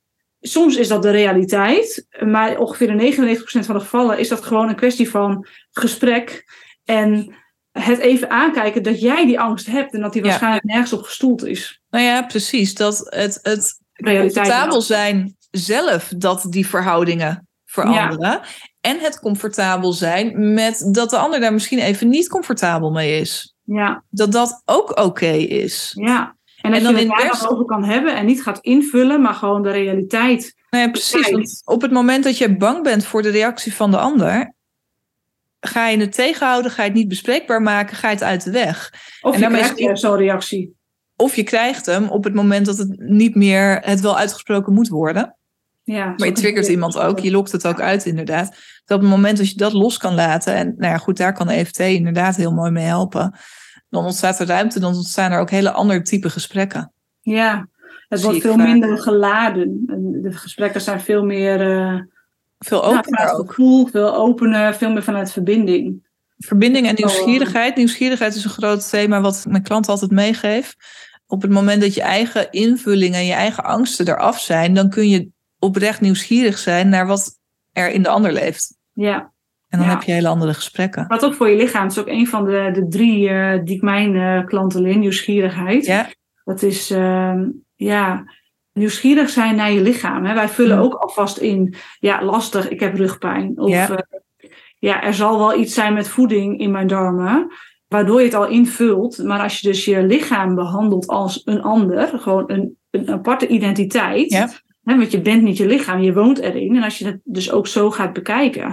[0.40, 4.68] soms is dat de realiteit, maar ongeveer in 99% van de gevallen is dat gewoon
[4.68, 6.44] een kwestie van gesprek
[6.84, 7.34] en
[7.72, 10.28] het even aankijken dat jij die angst hebt en dat die Ja.
[10.28, 11.80] waarschijnlijk nergens op gestoeld is.
[11.90, 12.74] Nou ja, precies.
[12.74, 18.40] Dat het, het comfortabel zijn zelf dat die verhoudingen veranderen.
[18.80, 23.54] En het comfortabel zijn met dat de ander daar misschien even niet comfortabel mee is.
[23.62, 25.92] Ja, Dat dat ook oké is.
[25.94, 26.36] ja.
[26.74, 28.58] En dat En dan je in het daar dan over kan hebben en niet gaat
[28.60, 30.54] invullen, maar gewoon de realiteit.
[30.70, 31.30] Nou ja, precies.
[31.30, 34.54] Want op het moment dat je bang bent voor de reactie van de ander,
[35.60, 38.50] ga je het tegenhouden, ga je het niet bespreekbaar maken, ga je het uit de
[38.50, 38.92] weg.
[39.20, 40.76] Of En je krijgt is- weer zo'n reactie.
[41.16, 44.88] Of je krijgt hem op het moment dat het niet meer het wel uitgesproken moet
[44.88, 45.36] worden.
[45.82, 48.48] Ja, Maar je triggert iemand ook, je lokt het ook uit inderdaad.
[48.84, 51.32] Dat op het moment dat je dat los kan laten, en nou ja, goed, daar
[51.32, 53.38] kan EFT inderdaad heel mooi mee helpen.
[53.90, 56.92] Dan ontstaat er ruimte, dan ontstaan er ook hele andere type gesprekken.
[57.20, 57.68] Ja,
[58.08, 58.66] het wordt veel vaak.
[58.66, 59.82] minder geladen.
[59.86, 62.00] En De gesprekken zijn veel meer uh,
[62.58, 63.48] Veel nou, opener ook.
[63.48, 66.06] gevoel, veel opener, veel meer vanuit verbinding.
[66.38, 67.76] Verbinding en Oh, nieuwsgierigheid.
[67.76, 70.74] Nieuwsgierigheid is een groot thema wat mijn klanten altijd meegeef.
[71.26, 75.08] Op het moment dat je eigen invullingen en je eigen angsten eraf zijn, dan kun
[75.08, 77.38] je oprecht nieuwsgierig zijn naar wat
[77.72, 78.76] er in de ander leeft.
[78.92, 79.32] Ja,
[79.68, 79.92] En dan Ja.
[79.94, 81.04] heb je hele andere gesprekken.
[81.08, 83.82] wat ook voor je lichaam is ook een van de, de drie eh, die ik
[83.82, 85.86] mijn eh, klanten leer, nieuwsgierigheid.
[85.86, 86.06] Ja,
[86.44, 88.24] Dat is, ehm, ja,
[88.72, 90.24] nieuwsgierig zijn naar je lichaam.
[90.24, 90.34] Hè.
[90.34, 90.82] Wij vullen Mm.
[90.82, 93.52] ook alvast in, ja, lastig, ik heb rugpijn.
[93.58, 93.86] Of Ja.
[93.88, 94.06] ja.
[94.78, 97.46] ja, er zal wel iets zijn met voeding in mijn darmen.
[97.88, 99.18] Waardoor je het al invult.
[99.24, 104.30] Maar als je dus je lichaam behandelt als een ander, gewoon een, een aparte identiteit.
[104.96, 106.76] Want je bent niet je lichaam, je woont erin.
[106.76, 108.64] En als je het dus ook zo gaat bekijken.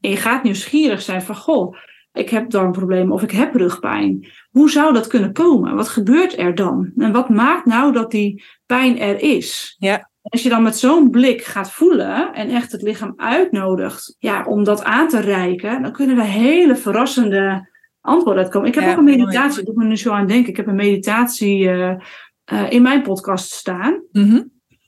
[0.00, 1.76] En je gaat nieuwsgierig zijn van, goh,
[2.12, 4.26] ik heb darmproblemen of ik heb rugpijn.
[4.50, 5.74] Hoe zou dat kunnen komen?
[5.74, 6.92] Wat gebeurt er dan?
[6.96, 9.76] En wat maakt nou dat die pijn er is?
[9.78, 10.10] Ja.
[10.22, 14.64] Als je dan met zo'n blik gaat voelen en echt het lichaam uitnodigt ja, om
[14.64, 18.68] dat aan te reiken, dan kunnen we hele verrassende antwoorden uitkomen.
[18.68, 20.50] Ik heb Ja, ook een meditatie, ik doe me nu zo aan denken.
[20.50, 21.90] Ik heb een meditatie eh,
[22.44, 24.42] eh, in mijn podcast staan, Mhm.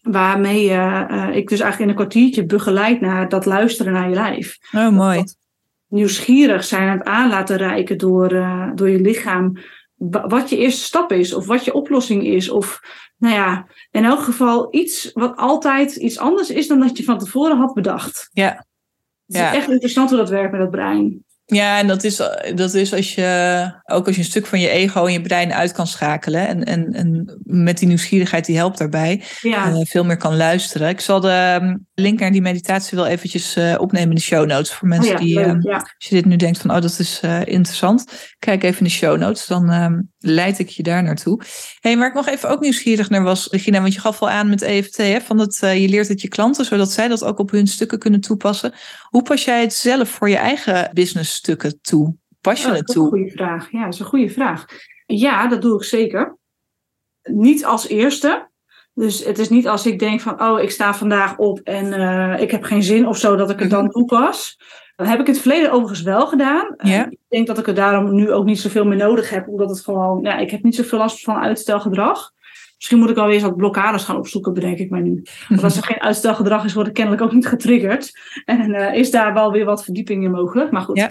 [0.05, 4.59] Waarmee eh, ik dus eigenlijk in een kwartiertje begeleid naar dat luisteren naar je lijf
[4.73, 5.25] Oh, mooi.
[5.89, 9.59] nieuwsgierig zijn aan het aan laten reiken door, eh, door je lichaam
[10.11, 12.51] wat je eerste stap is, of wat je oplossing is.
[12.51, 12.81] Of
[13.17, 17.19] nou ja, in elk geval iets wat altijd iets anders is dan dat je van
[17.19, 18.31] tevoren had bedacht.
[18.33, 18.67] Ja.
[19.27, 21.25] Het is echt interessant hoe dat werkt met dat brein.
[21.47, 22.17] Ja, en dat is,
[22.55, 25.53] dat is als je ook als je een stuk van je ego en je brein
[25.53, 26.47] uit kan schakelen.
[26.47, 29.23] En, en, en met die nieuwsgierigheid die helpt daarbij.
[29.41, 29.71] Ja.
[29.71, 30.89] Uh, veel meer kan luisteren.
[30.89, 34.47] Ik zal de ehm, link naar die meditatie wel eventjes uh, opnemen in de show
[34.47, 34.73] notes.
[34.73, 36.99] Voor mensen oh ja, die, leuk, uh, als je dit nu denkt van, oh dat
[36.99, 38.35] is eh, interessant.
[38.39, 41.41] Kijk even in de show notes, dan ehm, leid ik je daar naartoe.
[41.81, 44.49] hey, waar ik nog even ook nieuwsgierig naar was, Regina, want je gaf al aan
[44.49, 47.51] met EFT, hè, van dat je leert het je klanten, zodat zij dat ook op
[47.51, 48.73] hun stukken kunnen toepassen.
[49.09, 52.17] Hoe pas jij het zelf voor je eigen businessstukken toe?
[52.41, 53.11] Pas je oh, het toe?
[53.11, 53.71] Dat is een goede vraag.
[53.71, 54.65] Ja, dat is een goede vraag.
[55.07, 56.39] Ja, dat doe ik zeker.
[57.23, 58.49] Niet als eerste.
[58.95, 62.41] Dus het is niet als ik denk van, oh, ik sta vandaag op en uh,
[62.41, 64.59] ik heb geen zin of zo, dat ik het dan toepas.
[64.97, 66.75] Dat heb ik in het verleden overigens wel gedaan.
[66.77, 67.07] Ja.
[67.11, 69.81] ik denk dat ik er daarom nu ook niet zoveel meer nodig heb, omdat het
[69.81, 72.33] gewoon, ja, ik heb niet zoveel last van uitstelgedrag.
[72.77, 75.23] Misschien moet ik alweer eens wat blokkades gaan opzoeken, bedenk ik mij nu.
[75.49, 78.19] Want als er geen uitstelgedrag is, word ik kennelijk ook niet getriggerd.
[78.45, 80.71] En uh, is daar wel weer wat verdieping in mogelijk.
[80.71, 81.11] Maar goed, ja.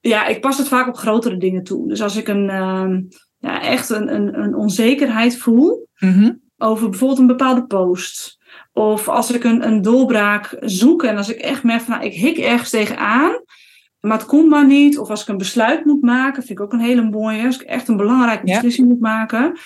[0.00, 1.88] ja, ik pas het vaak op grotere dingen toe.
[1.88, 2.98] Dus als ik een, uh,
[3.38, 6.40] ja, echt een, een, een onzekerheid voel mm-hmm.
[6.58, 8.35] over bijvoorbeeld een bepaalde post.
[8.78, 12.14] Of als ik een, een doorbraak zoek en als ik echt merk van, nou, ik
[12.14, 13.42] hik ergens tegenaan,
[14.00, 14.98] maar het komt maar niet.
[14.98, 17.46] Of als ik een besluit moet maken, vind ik ook een hele mooie.
[17.46, 18.92] Als ik echt een belangrijke beslissing ja.
[18.92, 19.58] moet maken.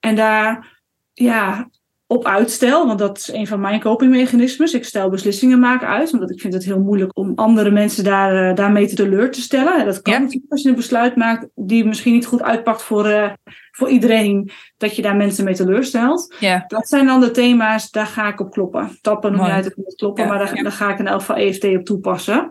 [0.00, 0.80] En daar
[1.12, 1.70] ja,
[2.10, 4.74] op uitstel, want dat is een van mijn copingmechanismes.
[4.74, 8.48] Ik stel beslissingen maken uit, omdat ik vind het heel moeilijk om andere mensen daar,
[8.50, 9.84] uh, daarmee te teleur te stellen.
[9.84, 10.18] Dat kan Ja.
[10.18, 13.30] natuurlijk als je een besluit maakt die misschien niet goed uitpakt voor, uh,
[13.70, 16.34] voor iedereen, dat je daar mensen mee teleurstelt.
[16.40, 16.64] Ja.
[16.66, 18.98] Dat zijn dan de thema's, daar ga ik op kloppen.
[19.00, 21.64] Tappen noem ook niet kloppen, Ja, maar daar, daar ga ik in elk geval EFT
[21.64, 22.50] op toepassen.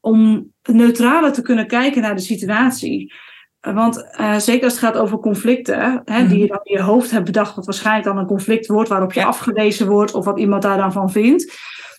[0.00, 3.12] Om neutraler te kunnen kijken naar de situatie.
[3.74, 7.10] Want eh, zeker als het gaat over conflicten, hè, die je dan in je hoofd
[7.10, 9.26] hebt bedacht, wat waarschijnlijk dan een conflict wordt waarop je Ja.
[9.26, 11.58] afgewezen wordt of wat iemand daar dan van vindt.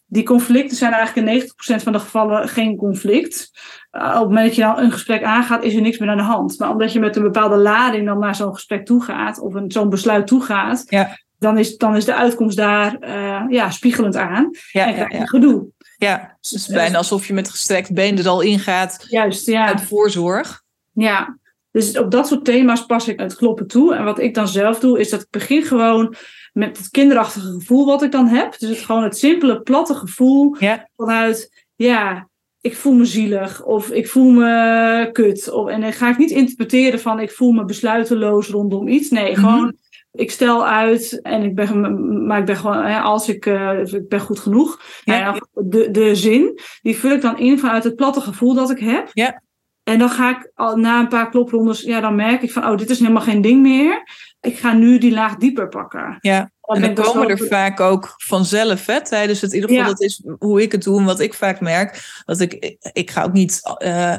[0.09, 3.51] Die conflicten zijn eigenlijk in 90% van de gevallen geen conflict.
[3.91, 6.17] Eh, op het moment dat je dan een gesprek aangaat, is er niks meer aan
[6.17, 6.59] de hand.
[6.59, 9.71] Maar omdat je met een bepaalde lading dan naar zo'n gesprek toe gaat, of een-
[9.71, 11.17] zo'n besluit toe gaat, Ja.
[11.39, 14.49] dan, is, dan is de uitkomst daar eh, ja, spiegelend aan.
[14.71, 15.65] Ja, en krijg je gedoe.
[15.97, 16.35] ja.
[16.41, 19.67] Dus het is bijna alsof je met gestrekt been er al ingaat Juist, ja.
[19.67, 20.61] uit voorzorg.
[20.93, 21.37] Ja,
[21.77, 23.95] dus op dat soort thema's pas ik het kloppen toe.
[23.95, 26.15] En wat ik dan zelf doe, is dat ik begin gewoon
[26.53, 28.59] met het kinderachtige gevoel wat ik dan heb.
[28.59, 30.89] Dus het, gewoon het simpele, platte gevoel Ja.
[30.95, 32.27] vanuit, ja,
[32.61, 35.51] ik voel me zielig of ik voel me kut.
[35.51, 39.09] Of, en dan ga ik niet interpreteren van ik voel me besluiteloos rondom iets.
[39.09, 39.39] Nee, Mhm.
[39.39, 39.75] gewoon
[40.11, 44.07] ik stel uit en ik ben, maar ik ben gewoon, hè, als ik, eh, ik
[44.09, 44.81] ben goed genoeg.
[45.03, 45.19] Ja.
[45.19, 48.69] Nou ja, de, de zin, die vul ik dan in vanuit het platte gevoel dat
[48.69, 49.09] ik heb.
[49.13, 49.41] Ja.
[49.87, 52.77] En dan ga ik al na een paar kloprondes, ja, dan merk ik van, oh,
[52.77, 54.03] dit is helemaal geen ding meer.
[54.41, 56.17] Ik ga nu die laag dieper pakken.
[56.21, 56.51] Ja.
[56.61, 59.85] Dan En dan dus komen er vaak ook vanzelf, hè, tijdens het, in ieder geval,
[59.85, 59.91] Ja.
[59.91, 62.21] dat is hoe ik het doe en wat ik vaak merk.
[62.25, 64.15] Dat ik, ik ga ook niet, eh,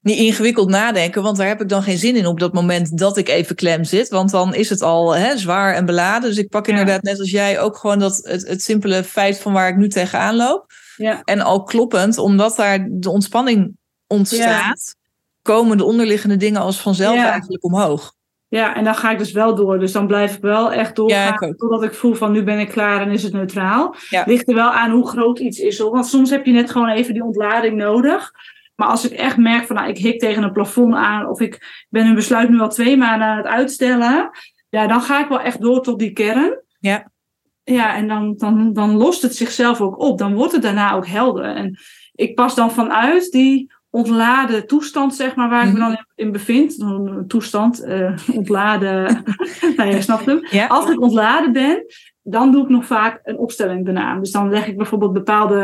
[0.00, 3.16] niet ingewikkeld nadenken, want daar heb ik dan geen zin in op dat moment dat
[3.16, 4.08] ik even klem zit.
[4.08, 6.28] Want dan is het al hè, zwaar en beladen.
[6.28, 6.72] Dus ik pak Ja.
[6.72, 9.88] inderdaad, net als jij, ook gewoon dat, het, het simpele feit van waar ik nu
[9.88, 10.72] tegenaan loop.
[10.96, 11.22] Ja.
[11.24, 14.96] En al kloppend, omdat daar de ontspanning ontstaat,
[15.42, 17.30] komen de onderliggende dingen als vanzelf Ja.
[17.30, 18.14] eigenlijk omhoog.
[18.48, 19.78] Ja, en dan ga ik dus wel door.
[19.78, 22.68] Dus dan blijf ik wel echt doorgaan Ja, totdat ik voel van nu ben ik
[22.68, 23.94] klaar en is het neutraal.
[24.08, 24.22] Ja.
[24.26, 25.78] Ligt er wel aan hoe groot iets is.
[25.78, 25.90] Hoor.
[25.90, 28.32] Want soms heb je net gewoon even die ontlading nodig.
[28.76, 31.84] Maar als ik echt merk van nou, ik hik tegen een plafond aan of ik
[31.88, 34.30] ben een besluit nu al twee maanden aan het uitstellen.
[34.68, 36.60] Ja, dan ga ik wel echt door tot die kern.
[36.78, 37.10] Ja.
[37.64, 40.18] Ja, en dan, dan, dan lost het zichzelf ook op.
[40.18, 41.44] Dan wordt het daarna ook helder.
[41.44, 41.78] En
[42.12, 45.88] ik pas dan vanuit die ontladen toestand, zeg maar, waar ik me Mhm.
[45.88, 46.80] dan in, in bevind.
[46.80, 49.22] Een toestand, eh, ontladen.
[49.76, 50.46] nou, je snapt hem.
[50.50, 50.66] Ja.
[50.66, 51.84] Als ik ontladen ben,
[52.22, 54.18] dan doe ik nog vaak een opstelling daarna.
[54.18, 55.56] Dus dan leg ik bijvoorbeeld bepaalde,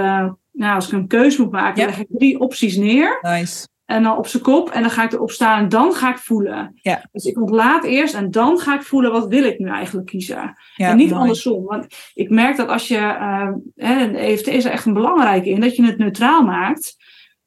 [0.52, 1.86] nou, als ik een keuze moet maken, Ja.
[1.88, 3.18] leg ik drie opties neer.
[3.22, 3.66] Nice.
[3.84, 4.70] En dan op zijn kop.
[4.70, 6.70] En dan ga ik erop staan en dan ga ik voelen.
[6.74, 7.08] Ja.
[7.12, 10.56] Dus ik ontlaat eerst en dan ga ik voelen wat wil ik nu eigenlijk kiezen.
[10.76, 11.20] Ja, en niet mooi.
[11.20, 11.64] andersom.
[11.64, 15.48] Want ik merk dat als je, eh, hè, de EFT is er echt een belangrijke
[15.48, 16.96] in, dat je het neutraal maakt.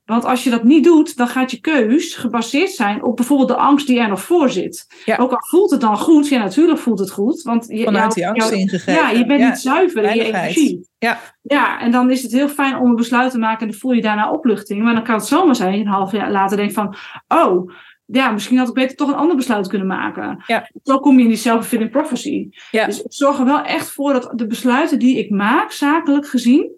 [0.06, 3.56] Want als je dat niet doet, dan gaat je keus gebaseerd zijn op bijvoorbeeld de
[3.56, 4.86] angst die er nog voor zit.
[5.06, 5.18] Ja.
[5.18, 7.42] Ook al voelt het dan goed, ja natuurlijk voelt het goed.
[7.42, 8.94] Want je, Vanuit die angst ingegeven.
[8.94, 9.50] Ja, je bent Ja.
[9.50, 10.90] niet zuiver in je energie.
[10.98, 11.20] Ja.
[11.42, 13.92] Ja, en dan is het heel fijn om een besluit te maken en dan voel
[13.92, 14.84] je daarna opluchting.
[14.84, 16.96] Maar dan kan het zomaar zijn, een half jaar later denk van,
[17.28, 17.72] oh,
[18.06, 20.44] ja, misschien had ik beter toch een ander besluit kunnen maken.
[20.48, 20.70] Ja.
[20.84, 22.50] Zo kom je in die self-fulfilling prophecy.
[22.72, 22.86] Ja.
[22.86, 26.72] Dus ik zorg er wel echt voor dat de besluiten die ik maak, zakelijk gezien,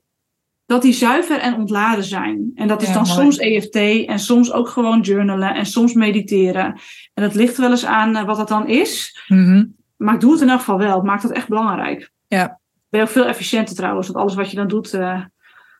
[0.67, 2.51] dat die zuiver en ontladen zijn.
[2.56, 3.15] En dat is Ja, dan mooi.
[3.15, 3.75] soms EFT
[4.08, 6.65] en soms ook gewoon journalen en soms mediteren.
[7.13, 9.19] En dat ligt wel eens aan eh, wat dat dan is.
[9.27, 9.65] Mhm.
[9.97, 10.95] Maar ik doe het in elk geval wel.
[10.95, 12.12] Het maakt dat echt belangrijk.
[12.27, 12.60] Ja.
[12.89, 14.08] Ben je ook veel efficiënter trouwens.
[14.08, 15.21] Want alles wat je dan doet, eh,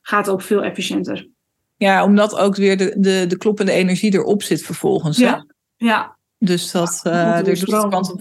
[0.02, 1.28] gaat ook veel efficiënter.
[1.76, 5.18] Ja, omdat ook weer de, de, de kloppende energie erop zit vervolgens.
[5.18, 5.24] Hè?
[5.26, 5.46] Ja.
[5.76, 7.34] Ja, Dus dat, Ja, eh moet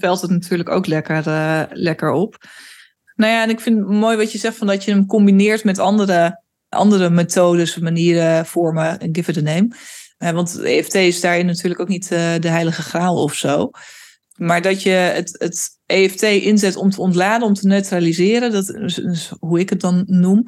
[0.01, 1.23] daar doet het natuurlijk ook lekker,
[1.73, 2.37] lekker op.
[3.15, 5.65] Nou ja, en ik vind het mooi wat je zegt van dat je hem combineert
[5.65, 9.01] met andere, andere methodes, manieren, vormen.
[9.01, 9.69] En give it a name.
[10.19, 13.71] Eh, want EFT is daarin natuurlijk ook niet eh, de heilige graal of zo.
[14.37, 18.99] Maar dat je het, het EFT inzet om te ontladen, om te neutraliseren, dat is,
[18.99, 20.47] is hoe ik het dan noem,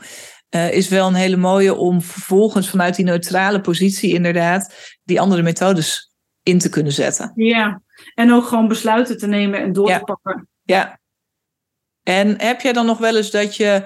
[0.49, 5.43] eh, is wel een hele mooie om vervolgens vanuit die neutrale positie inderdaad die andere
[5.43, 7.33] methodes in te kunnen zetten.
[7.35, 7.83] ja.
[8.15, 9.99] En ook gewoon besluiten te nemen en door Ja.
[9.99, 10.49] te pakken.
[10.63, 11.01] Ja.
[12.03, 13.83] En heb jij dan nog wel eens dat je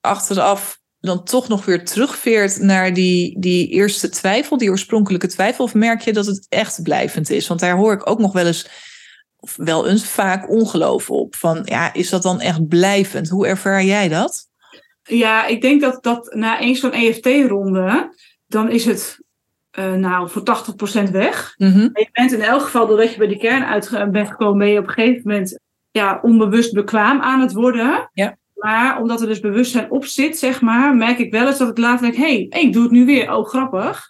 [0.00, 5.64] achteraf dan toch nog weer terugveert naar die, die eerste twijfel, die oorspronkelijke twijfel?
[5.64, 7.48] Of merk je dat het echt blijvend is?
[7.48, 8.68] Want daar hoor ik ook nog wel eens,
[9.36, 11.34] of wel eens vaak ongeloof op.
[11.34, 13.28] Van ja, is dat dan echt blijvend?
[13.28, 14.48] Hoe ervaar jij dat?
[15.02, 18.14] Ja, ik denk dat, dat na eens zo'n EFT-ronde,
[18.46, 19.24] dan is het
[19.70, 20.42] eh, nou voor
[21.08, 21.54] 80% weg.
[21.58, 24.68] Maar je bent in elk geval, doordat je bij de kern uit bent gekomen, ben
[24.68, 25.58] je op een gegeven moment
[25.90, 28.10] ja, onbewust bekwaam aan het worden.
[28.12, 28.36] Ja.
[28.56, 31.78] Maar omdat er dus bewustzijn op zit, zeg maar, merk ik wel eens dat ik
[31.78, 33.32] later denk, hé, hey, ik doe het nu weer.
[33.32, 34.08] Oh, grappig.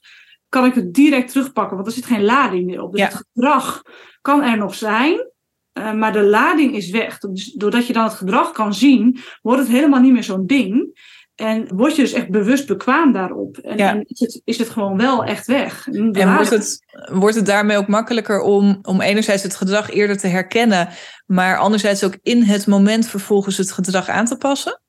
[0.49, 2.93] Kan ik het direct terugpakken, want er zit geen lading meer op.
[2.93, 3.07] Dus Ja.
[3.07, 3.83] het gedrag
[4.21, 5.31] kan er nog zijn,
[5.73, 7.19] eh, maar de lading is weg.
[7.19, 10.99] Dus doordat je dan het gedrag kan zien, wordt het helemaal niet meer zo'n ding.
[11.37, 13.57] En word je dus echt bewust bekwaam daarop.
[13.57, 13.91] En, Ja.
[13.91, 15.87] en is, het, is het gewoon wel echt weg.
[15.89, 16.79] En wordt het,
[17.13, 20.89] wordt het daarmee ook makkelijker om, om enerzijds het gedrag eerder te herkennen,
[21.27, 24.81] maar anderzijds ook in het moment vervolgens het gedrag aan te passen?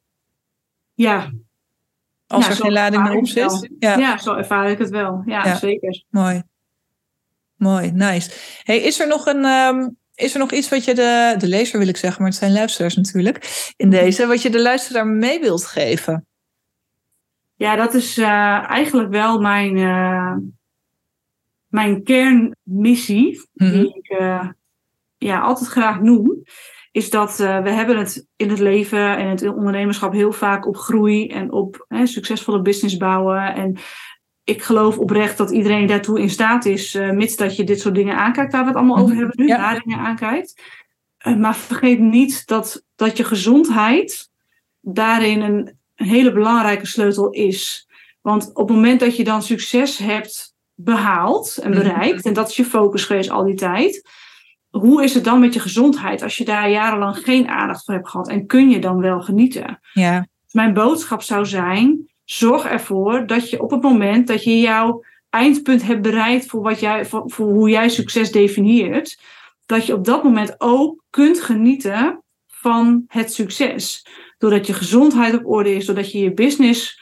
[0.93, 1.31] Ja,
[2.27, 3.69] Als Ja, er geen lading meer op zit?
[3.79, 3.97] Ja.
[3.97, 4.17] ja.
[4.17, 5.21] zo ervaar ik het wel.
[5.25, 6.03] Ja, zeker.
[6.10, 6.43] Mooi.
[7.55, 8.31] Mooi, nice.
[8.63, 9.45] Hey, is er nog een.
[9.45, 12.39] ehm, is er nog iets wat je de, de lezer wil ik zeggen, maar het
[12.39, 16.26] zijn luisteraars natuurlijk in deze, wat je de luisteraar mee wilt geven?
[17.57, 20.35] Ja, dat is eh, eigenlijk wel mijn, eh,
[21.67, 23.71] mijn kernmissie, Mhm.
[23.71, 24.47] die ik eh,
[25.17, 26.43] ja, altijd graag noem.
[26.91, 31.27] Is dat we hebben het in het leven en het ondernemerschap heel vaak op groei
[31.27, 33.53] en op hè, succesvolle business bouwen.
[33.53, 33.77] En
[34.43, 38.15] ik geloof oprecht dat iedereen daartoe in staat is, mits dat je dit soort dingen
[38.17, 39.17] aankijkt, waar we het allemaal over Mhm.
[39.17, 39.57] hebben nu, Ja.
[39.57, 40.61] ladingen aankijkt.
[41.17, 44.29] Eh, maar vergeet niet dat, dat je gezondheid
[44.81, 47.88] daarin een hele belangrijke sleutel is.
[48.21, 51.79] Want op het moment dat je dan succes hebt behaald en Mhm.
[51.79, 54.10] bereikt, en dat is je focus geweest al die tijd,
[54.69, 58.10] hoe is het dan met je gezondheid als je daar jarenlang geen aandacht voor hebt
[58.10, 58.27] gehad?
[58.27, 59.79] En kun je dan wel genieten?
[59.93, 65.03] Ja, Mijn boodschap zou zijn: zorg ervoor dat je op het moment dat je jouw
[65.29, 69.19] eindpunt hebt bereikt voor, wat jij, voor, voor hoe jij succes definieert,
[69.65, 74.05] dat je op dat moment ook kunt genieten van het succes.
[74.38, 77.02] Doordat je gezondheid op orde is, doordat je je business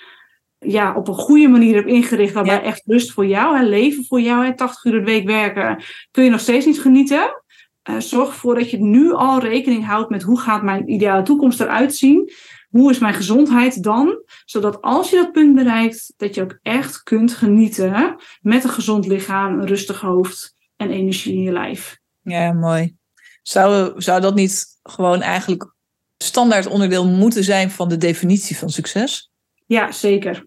[0.60, 2.62] ja, op een goede manier hebt ingericht, waarbij Ja.
[2.62, 6.24] echt rust voor jou, hè, leven voor jou, hè, 80 uur de week werken, kun
[6.24, 7.44] je nog steeds niet genieten.
[7.82, 11.60] Eh, zorg ervoor dat je nu al rekening houdt met hoe gaat mijn ideale toekomst
[11.60, 12.32] eruit zien.
[12.70, 14.24] Hoe is mijn gezondheid dan?
[14.46, 19.08] Zodat als je dat punt bereikt, dat je ook echt kunt genieten met een gezond
[19.08, 21.98] lichaam, een rustig hoofd en energie in je lijf.
[22.22, 22.96] ja mooi.
[23.42, 25.74] Zou, zou dat niet gewoon eigenlijk
[26.18, 29.32] standaard onderdeel moeten zijn van de definitie van succes?
[29.66, 30.46] Ja, zeker.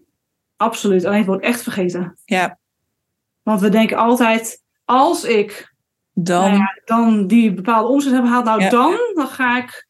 [0.57, 1.05] Absoluut.
[1.05, 2.17] Alleen het wordt echt vergeten.
[2.25, 2.57] Ja,
[3.43, 5.73] Want we denken altijd, als ik
[6.13, 6.41] dan.
[6.49, 8.69] nou ja, dan die bepaalde omzet heb gehaald, nou Ja.
[8.69, 9.87] dan, dan ga ik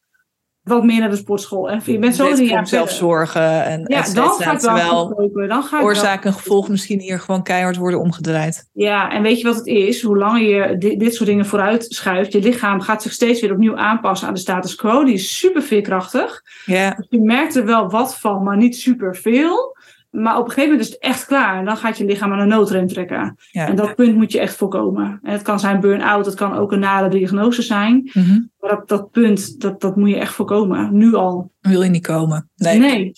[0.62, 1.70] wat meer naar de sportschool.
[1.70, 2.98] En je bent zo om jaar zelf verder.
[3.08, 5.30] zorgen en Ja, et dan ga ik wel.
[5.48, 8.68] Dan ga ik oorzaak en gevolg misschien hier gewoon keihard worden omgedraaid.
[8.72, 10.02] Ja, en weet je wat het is?
[10.02, 13.52] Hoe langer je di- dit soort dingen vooruit schuift, je lichaam gaat zich steeds weer
[13.52, 15.04] opnieuw aanpassen aan de status quo.
[15.04, 16.42] Die is super veerkrachtig.
[16.64, 19.76] Ja, Dus je merkt er wel wat van, maar niet super veel.
[20.10, 21.58] Maar op een gegeven moment is het echt klaar.
[21.58, 23.36] En dan gaat je lichaam aan de noodrem trekken.
[23.50, 23.68] ja.
[23.68, 25.18] En dat punt moet je echt voorkomen.
[25.22, 28.10] En het kan zijn burn-out, het kan ook een nare diagnose zijn.
[28.12, 28.40] Mhm.
[28.60, 30.96] Maar dat, dat punt, dat, dat moet je echt voorkomen.
[30.96, 31.50] Nu al.
[31.60, 32.48] wil je niet komen.
[32.56, 33.12] Nee, Nee.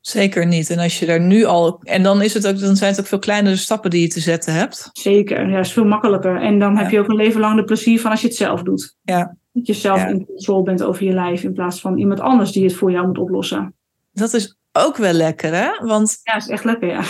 [0.00, 0.70] zeker niet.
[0.70, 1.80] En als je daar nu al.
[1.82, 4.20] En dan, is het ook, dan zijn het ook veel kleinere stappen die je te
[4.20, 4.88] zetten hebt.
[4.92, 5.48] Zeker.
[5.50, 6.40] Ja, is veel makkelijker.
[6.40, 8.62] En dan heb je ook een leven lang de plezier van als je het zelf
[8.62, 8.96] doet.
[9.02, 9.36] Ja.
[9.52, 10.06] Dat je zelf Ja.
[10.08, 13.06] in controle bent over je lijf in plaats van iemand anders die het voor jou
[13.06, 13.74] moet oplossen.
[14.12, 15.86] Dat is ook wel lekker, hè?
[15.86, 17.02] Want Ja, is echt lekker, ja.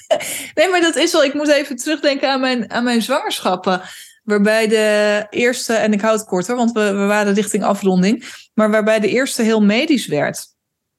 [0.54, 1.24] nee, maar dat is wel.
[1.24, 3.80] Ik moet even terugdenken aan mijn, aan mijn zwangerschappen.
[4.22, 8.24] Waarbij de eerste, en ik houd het korter, want we, we waren richting afronding.
[8.54, 10.46] Maar waarbij de eerste heel medisch werd.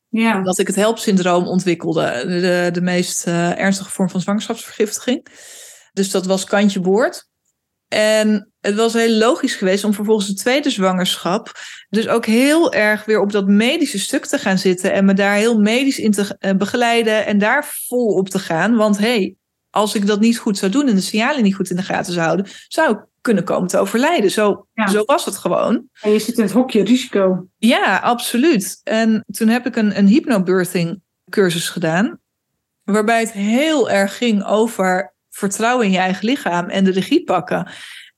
[0.10, 0.42] Ja.
[0.42, 2.24] Dat ik het helpsyndroom ontwikkelde.
[2.28, 5.28] De, de meest uh, ernstige vorm van zwangerschapsvergiftiging.
[5.94, 7.30] Dus dat was kantje boord.
[7.96, 11.52] En het was heel logisch geweest om vervolgens de tweede zwangerschap
[11.90, 15.36] dus ook heel erg weer op dat medische stuk te gaan zitten en me daar
[15.36, 18.76] heel medisch in te uh, begeleiden en daar vol op te gaan.
[18.76, 19.36] Want hey,
[19.70, 22.14] als ik dat niet goed zou doen en de signalen niet goed in de gaten
[22.14, 24.32] zou houden, zou ik kunnen komen te overlijden.
[24.32, 24.88] Zo, Ja.
[24.88, 25.90] zo was het gewoon.
[26.02, 27.48] En je zit in het hokje risico.
[27.58, 28.82] Ja, absoluut.
[28.84, 32.20] En toen heb ik een, een hypnobirthing cursus gedaan.
[32.84, 37.72] Waarbij het heel erg ging over vertrouwen in je eigen lichaam en de regie pakken.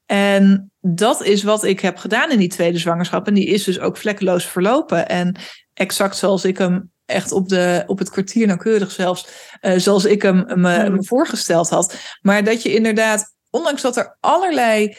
[0.05, 3.27] En dat is wat ik heb gedaan in die tweede zwangerschap.
[3.27, 5.09] En die is dus ook vlekkeloos verlopen.
[5.09, 5.35] En
[5.73, 9.27] exact zoals ik hem echt op, de, op het kwartier nauwkeurig zelfs,
[9.61, 12.17] uh, zoals ik hem me, me voorgesteld had.
[12.21, 14.95] Maar dat je inderdaad, ondanks dat er allerlei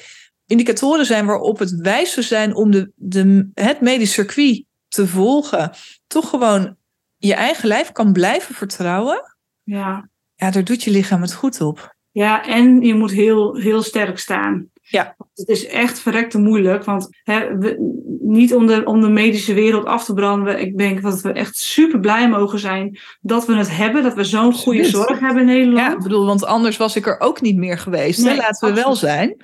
[0.47, 5.71] indicatoren zijn waarop het wijs zou zijn om de, de, het medisch circuit te volgen,
[6.07, 6.77] toch gewoon
[7.16, 9.37] je eigen lijf kan blijven vertrouwen.
[9.62, 10.09] Ja.
[10.35, 11.97] Ja, daar doet je lichaam het goed op.
[12.19, 14.71] Ja, en je moet heel, heel sterk staan.
[14.83, 15.14] Ja.
[15.35, 17.77] Het is echt verrekte moeilijk, want hè, we,
[18.21, 20.61] niet om de, om de medische wereld af te branden.
[20.61, 24.25] Ik denk dat we echt super blij mogen zijn dat we het hebben, dat we
[24.25, 25.79] zo'n goede zorg hebben in Nederland.
[25.79, 28.25] Ja, ik bedoel, want anders was ik er ook niet meer geweest.
[28.25, 28.37] Nee, hè?
[28.37, 29.37] Laten we wel zijn.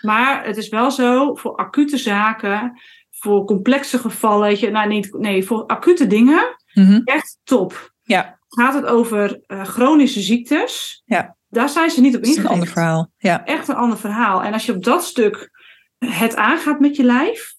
[0.00, 5.12] Maar het is wel zo, voor acute zaken, voor complexe gevallen, weet je, nou, niet,
[5.18, 7.00] nee, voor acute dingen, mm-hmm.
[7.04, 7.92] echt top.
[8.02, 8.38] Ja.
[8.48, 11.02] Gaat het over uh, chronische ziektes?
[11.04, 11.35] Ja.
[11.48, 12.44] Daar zijn ze niet op ingericht.
[12.44, 13.12] een ander verhaal.
[13.16, 13.44] Ja.
[13.44, 14.42] Echt een ander verhaal.
[14.42, 15.50] En als je op dat stuk
[15.98, 17.54] het aangaat met je lijf,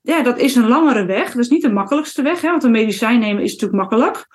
[0.00, 1.26] ja, dat is een langere weg.
[1.26, 4.26] Dat is niet de makkelijkste weg, hè, want een medicijn nemen is natuurlijk makkelijk.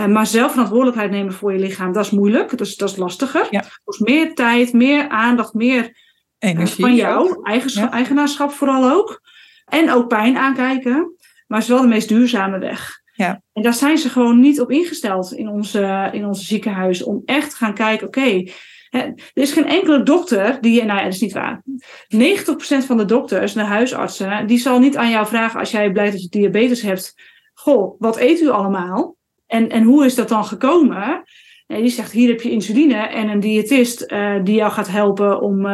[0.00, 2.50] Uh, maar zelf verantwoordelijkheid nemen voor je lichaam, dat is moeilijk.
[2.50, 3.46] Dat is, dat is lastiger.
[3.50, 3.64] Ja.
[3.84, 5.96] Dus meer tijd, meer aandacht, meer
[6.38, 7.90] Energie, uh, van jou, eigen, ja.
[7.90, 9.20] eigenaarschap vooral ook.
[9.64, 11.16] En ook pijn aankijken.
[11.46, 13.01] Maar het is wel de meest duurzame weg.
[13.12, 13.42] Ja.
[13.52, 17.02] En daar zijn ze gewoon niet op ingesteld in onze, in onze ziekenhuis.
[17.02, 18.42] Om echt te gaan kijken, oké,
[18.90, 21.62] er is geen enkele dokter die, nou ja, dat is niet waar.
[21.64, 26.12] 90% van de dokters, de huisartsen, die zal niet aan jou vragen als jij blijkt
[26.12, 27.14] dat je diabetes hebt.
[27.54, 29.16] Goh, wat eet u allemaal?
[29.46, 31.24] En, en hoe is dat dan gekomen?
[31.66, 35.40] En die zegt, hier heb je insuline en een diëtist uh, die jou gaat helpen
[35.40, 35.72] om, uh,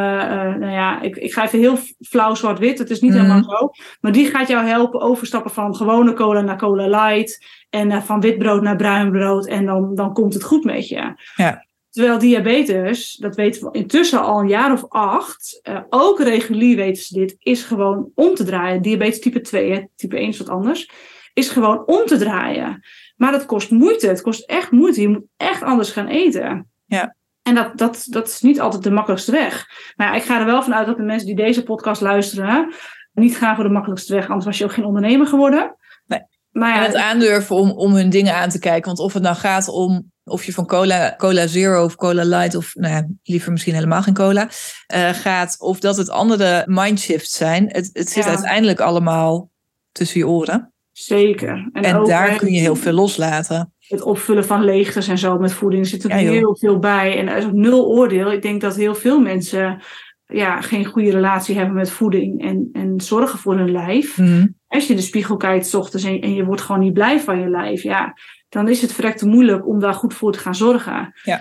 [0.55, 3.17] nou ja, ik, ik ga even heel flauw zwart-wit, het is niet mm.
[3.17, 3.69] helemaal zo.
[4.01, 8.37] Maar die gaat jou helpen overstappen van gewone cola naar cola light en van wit
[8.37, 11.13] brood naar bruin brood en dan, dan komt het goed met je.
[11.35, 11.67] Ja.
[11.89, 17.13] Terwijl diabetes, dat weten we intussen al een jaar of acht, ook regulier weten ze
[17.13, 18.81] dit, is gewoon om te draaien.
[18.81, 20.89] Diabetes type 2, hè, type 1 is wat anders,
[21.33, 22.83] is gewoon om te draaien.
[23.19, 25.01] Maar dat kost moeite, het kost echt moeite.
[25.01, 26.69] Je moet echt anders gaan eten.
[26.85, 27.15] Ja.
[27.41, 29.67] En dat, dat, dat is niet altijd de makkelijkste weg.
[29.95, 32.73] Maar ja, ik ga er wel vanuit dat de mensen die deze podcast luisteren,
[33.13, 35.75] niet gaan voor de makkelijkste weg, anders was je ook geen ondernemer geworden.
[36.05, 36.21] Nee.
[36.51, 38.85] Maar ja, en het aandurven om, om hun dingen aan te kijken.
[38.85, 42.55] Want of het nou gaat om of je van cola, cola zero of cola light
[42.55, 44.49] of nou ja, liever misschien helemaal geen cola
[44.95, 45.55] uh, gaat.
[45.59, 47.67] Of dat het andere mindshifts zijn.
[47.67, 48.29] Het, het zit ja.
[48.29, 49.49] uiteindelijk allemaal
[49.91, 50.73] tussen je oren.
[50.99, 51.69] Zeker.
[51.73, 53.73] En, en ook, daar kun je heel veel loslaten.
[53.79, 55.87] Het opvullen van leegtes en zo met voeding.
[55.87, 57.17] Zit er ja, heel veel bij.
[57.17, 58.31] En er is ook nul oordeel.
[58.31, 59.81] Ik denk dat heel veel mensen
[60.25, 64.17] ja, geen goede relatie hebben met voeding en, en zorgen voor hun lijf.
[64.17, 64.55] Mm.
[64.67, 67.19] Als je in de spiegel kijkt s ochtends en, en je wordt gewoon niet blij
[67.19, 67.83] van je lijf.
[67.83, 68.13] Ja,
[68.49, 71.13] dan is het verrekte moeilijk om daar goed voor te gaan zorgen.
[71.23, 71.39] Ja.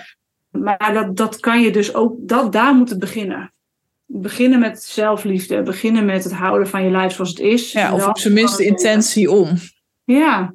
[0.51, 3.53] Maar dat, dat kan je dus ook, dat, daar moet het beginnen.
[4.11, 7.73] Beginnen met zelfliefde, beginnen met het houden van je lijf zoals het is.
[7.73, 9.49] Ja, of op zijn minst de intentie om.
[10.05, 10.55] Ja.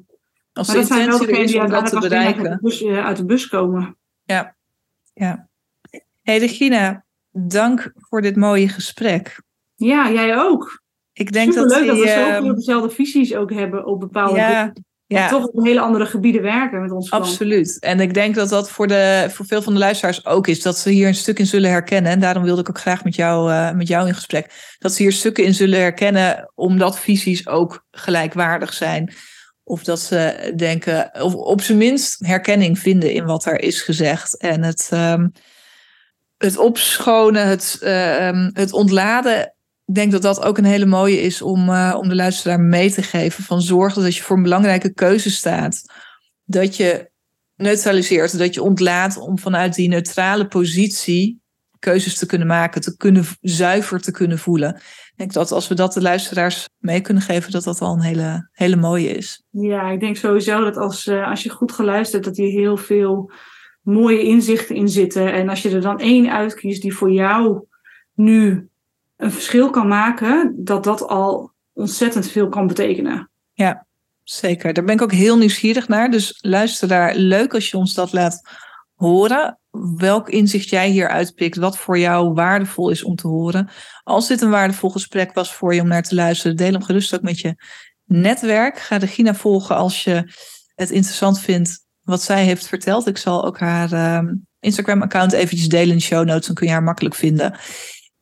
[0.52, 2.48] Als de intentie er is om dat te bereiken.
[2.48, 3.96] Uit de, bus, uit de bus komen.
[4.24, 4.56] Ja.
[5.14, 5.48] ja.
[6.22, 9.42] hey, Regina, dank voor dit mooie gesprek.
[9.74, 10.82] Ja, jij ook.
[11.12, 14.48] Ik denk Superleuk dat, die, dat we zoveel dezelfde visies ook hebben op bepaalde ja,
[14.48, 14.84] dingen.
[15.06, 15.28] Ja.
[15.28, 17.78] toch op hele andere gebieden werken met ons Absoluut.
[17.78, 20.62] En ik denk dat dat voor, de, voor veel van de luisteraars ook is.
[20.62, 22.12] Dat ze hier een stuk in zullen herkennen.
[22.12, 24.76] En daarom wilde ik ook graag met jou, uh, met jou in gesprek.
[24.78, 26.52] Dat ze hier stukken in zullen herkennen.
[26.54, 29.14] Omdat visies ook gelijkwaardig zijn.
[29.62, 34.36] Of dat ze denken, of op zijn minst herkenning vinden in wat er is gezegd.
[34.36, 35.32] En het, um,
[36.36, 39.53] het opschonen, het, uh, um, het ontladen
[39.86, 42.92] ik denk dat dat ook een hele mooie is om, uh, om de luisteraar mee
[42.92, 43.44] te geven.
[43.44, 45.82] Van zorg dat je voor een belangrijke keuze staat.
[46.44, 47.10] Dat je
[47.56, 51.42] neutraliseert, dat je ontlaat om vanuit die neutrale positie
[51.78, 54.74] keuzes te kunnen maken, te kunnen zuiver te kunnen voelen.
[54.74, 58.00] Ik denk dat als we dat de luisteraars mee kunnen geven, dat dat al een
[58.00, 59.44] hele, hele mooie is.
[59.50, 63.32] Ja, ik denk sowieso dat als, uh, als je goed geluisterd, dat hier heel veel
[63.82, 65.32] mooie inzichten in zitten.
[65.32, 67.66] En als je er dan één uitkiest die voor jou
[68.14, 68.68] nu
[69.16, 73.30] een verschil kan maken, dat dat al ontzettend veel kan betekenen.
[73.52, 73.86] Ja,
[74.22, 74.72] zeker.
[74.72, 76.10] Daar ben ik ook heel nieuwsgierig naar.
[76.10, 77.14] Dus luister daar.
[77.14, 78.48] Leuk als je ons dat laat
[78.94, 79.58] horen.
[79.96, 81.56] Welk inzicht jij hier uitpikt.
[81.56, 83.68] Wat voor jou waardevol is om te horen.
[84.02, 86.56] Als dit een waardevol gesprek was voor je om naar te luisteren.
[86.56, 87.54] Deel hem gerust ook met je
[88.04, 88.78] netwerk.
[88.78, 90.32] Ga Regina volgen als je
[90.74, 93.06] het interessant vindt wat zij heeft verteld.
[93.06, 96.46] Ik zal ook haar ehm, Instagram-account eventjes delen in de show notes.
[96.46, 97.58] Dan kun je haar makkelijk vinden.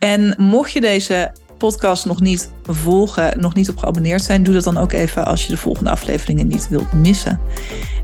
[0.02, 4.64] En mocht je deze podcast nog niet volgen, nog niet op geabonneerd zijn, doe dat
[4.64, 7.40] dan ook even als je de volgende afleveringen niet wilt missen.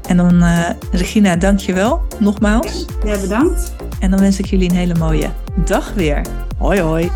[0.08, 2.84] En dan, uh, Regina, dank je wel nogmaals.
[3.04, 3.74] Ja, bedankt.
[4.00, 5.30] En dan wens ik jullie een hele mooie
[5.64, 6.22] dag weer.
[6.58, 7.10] Hoi hoi.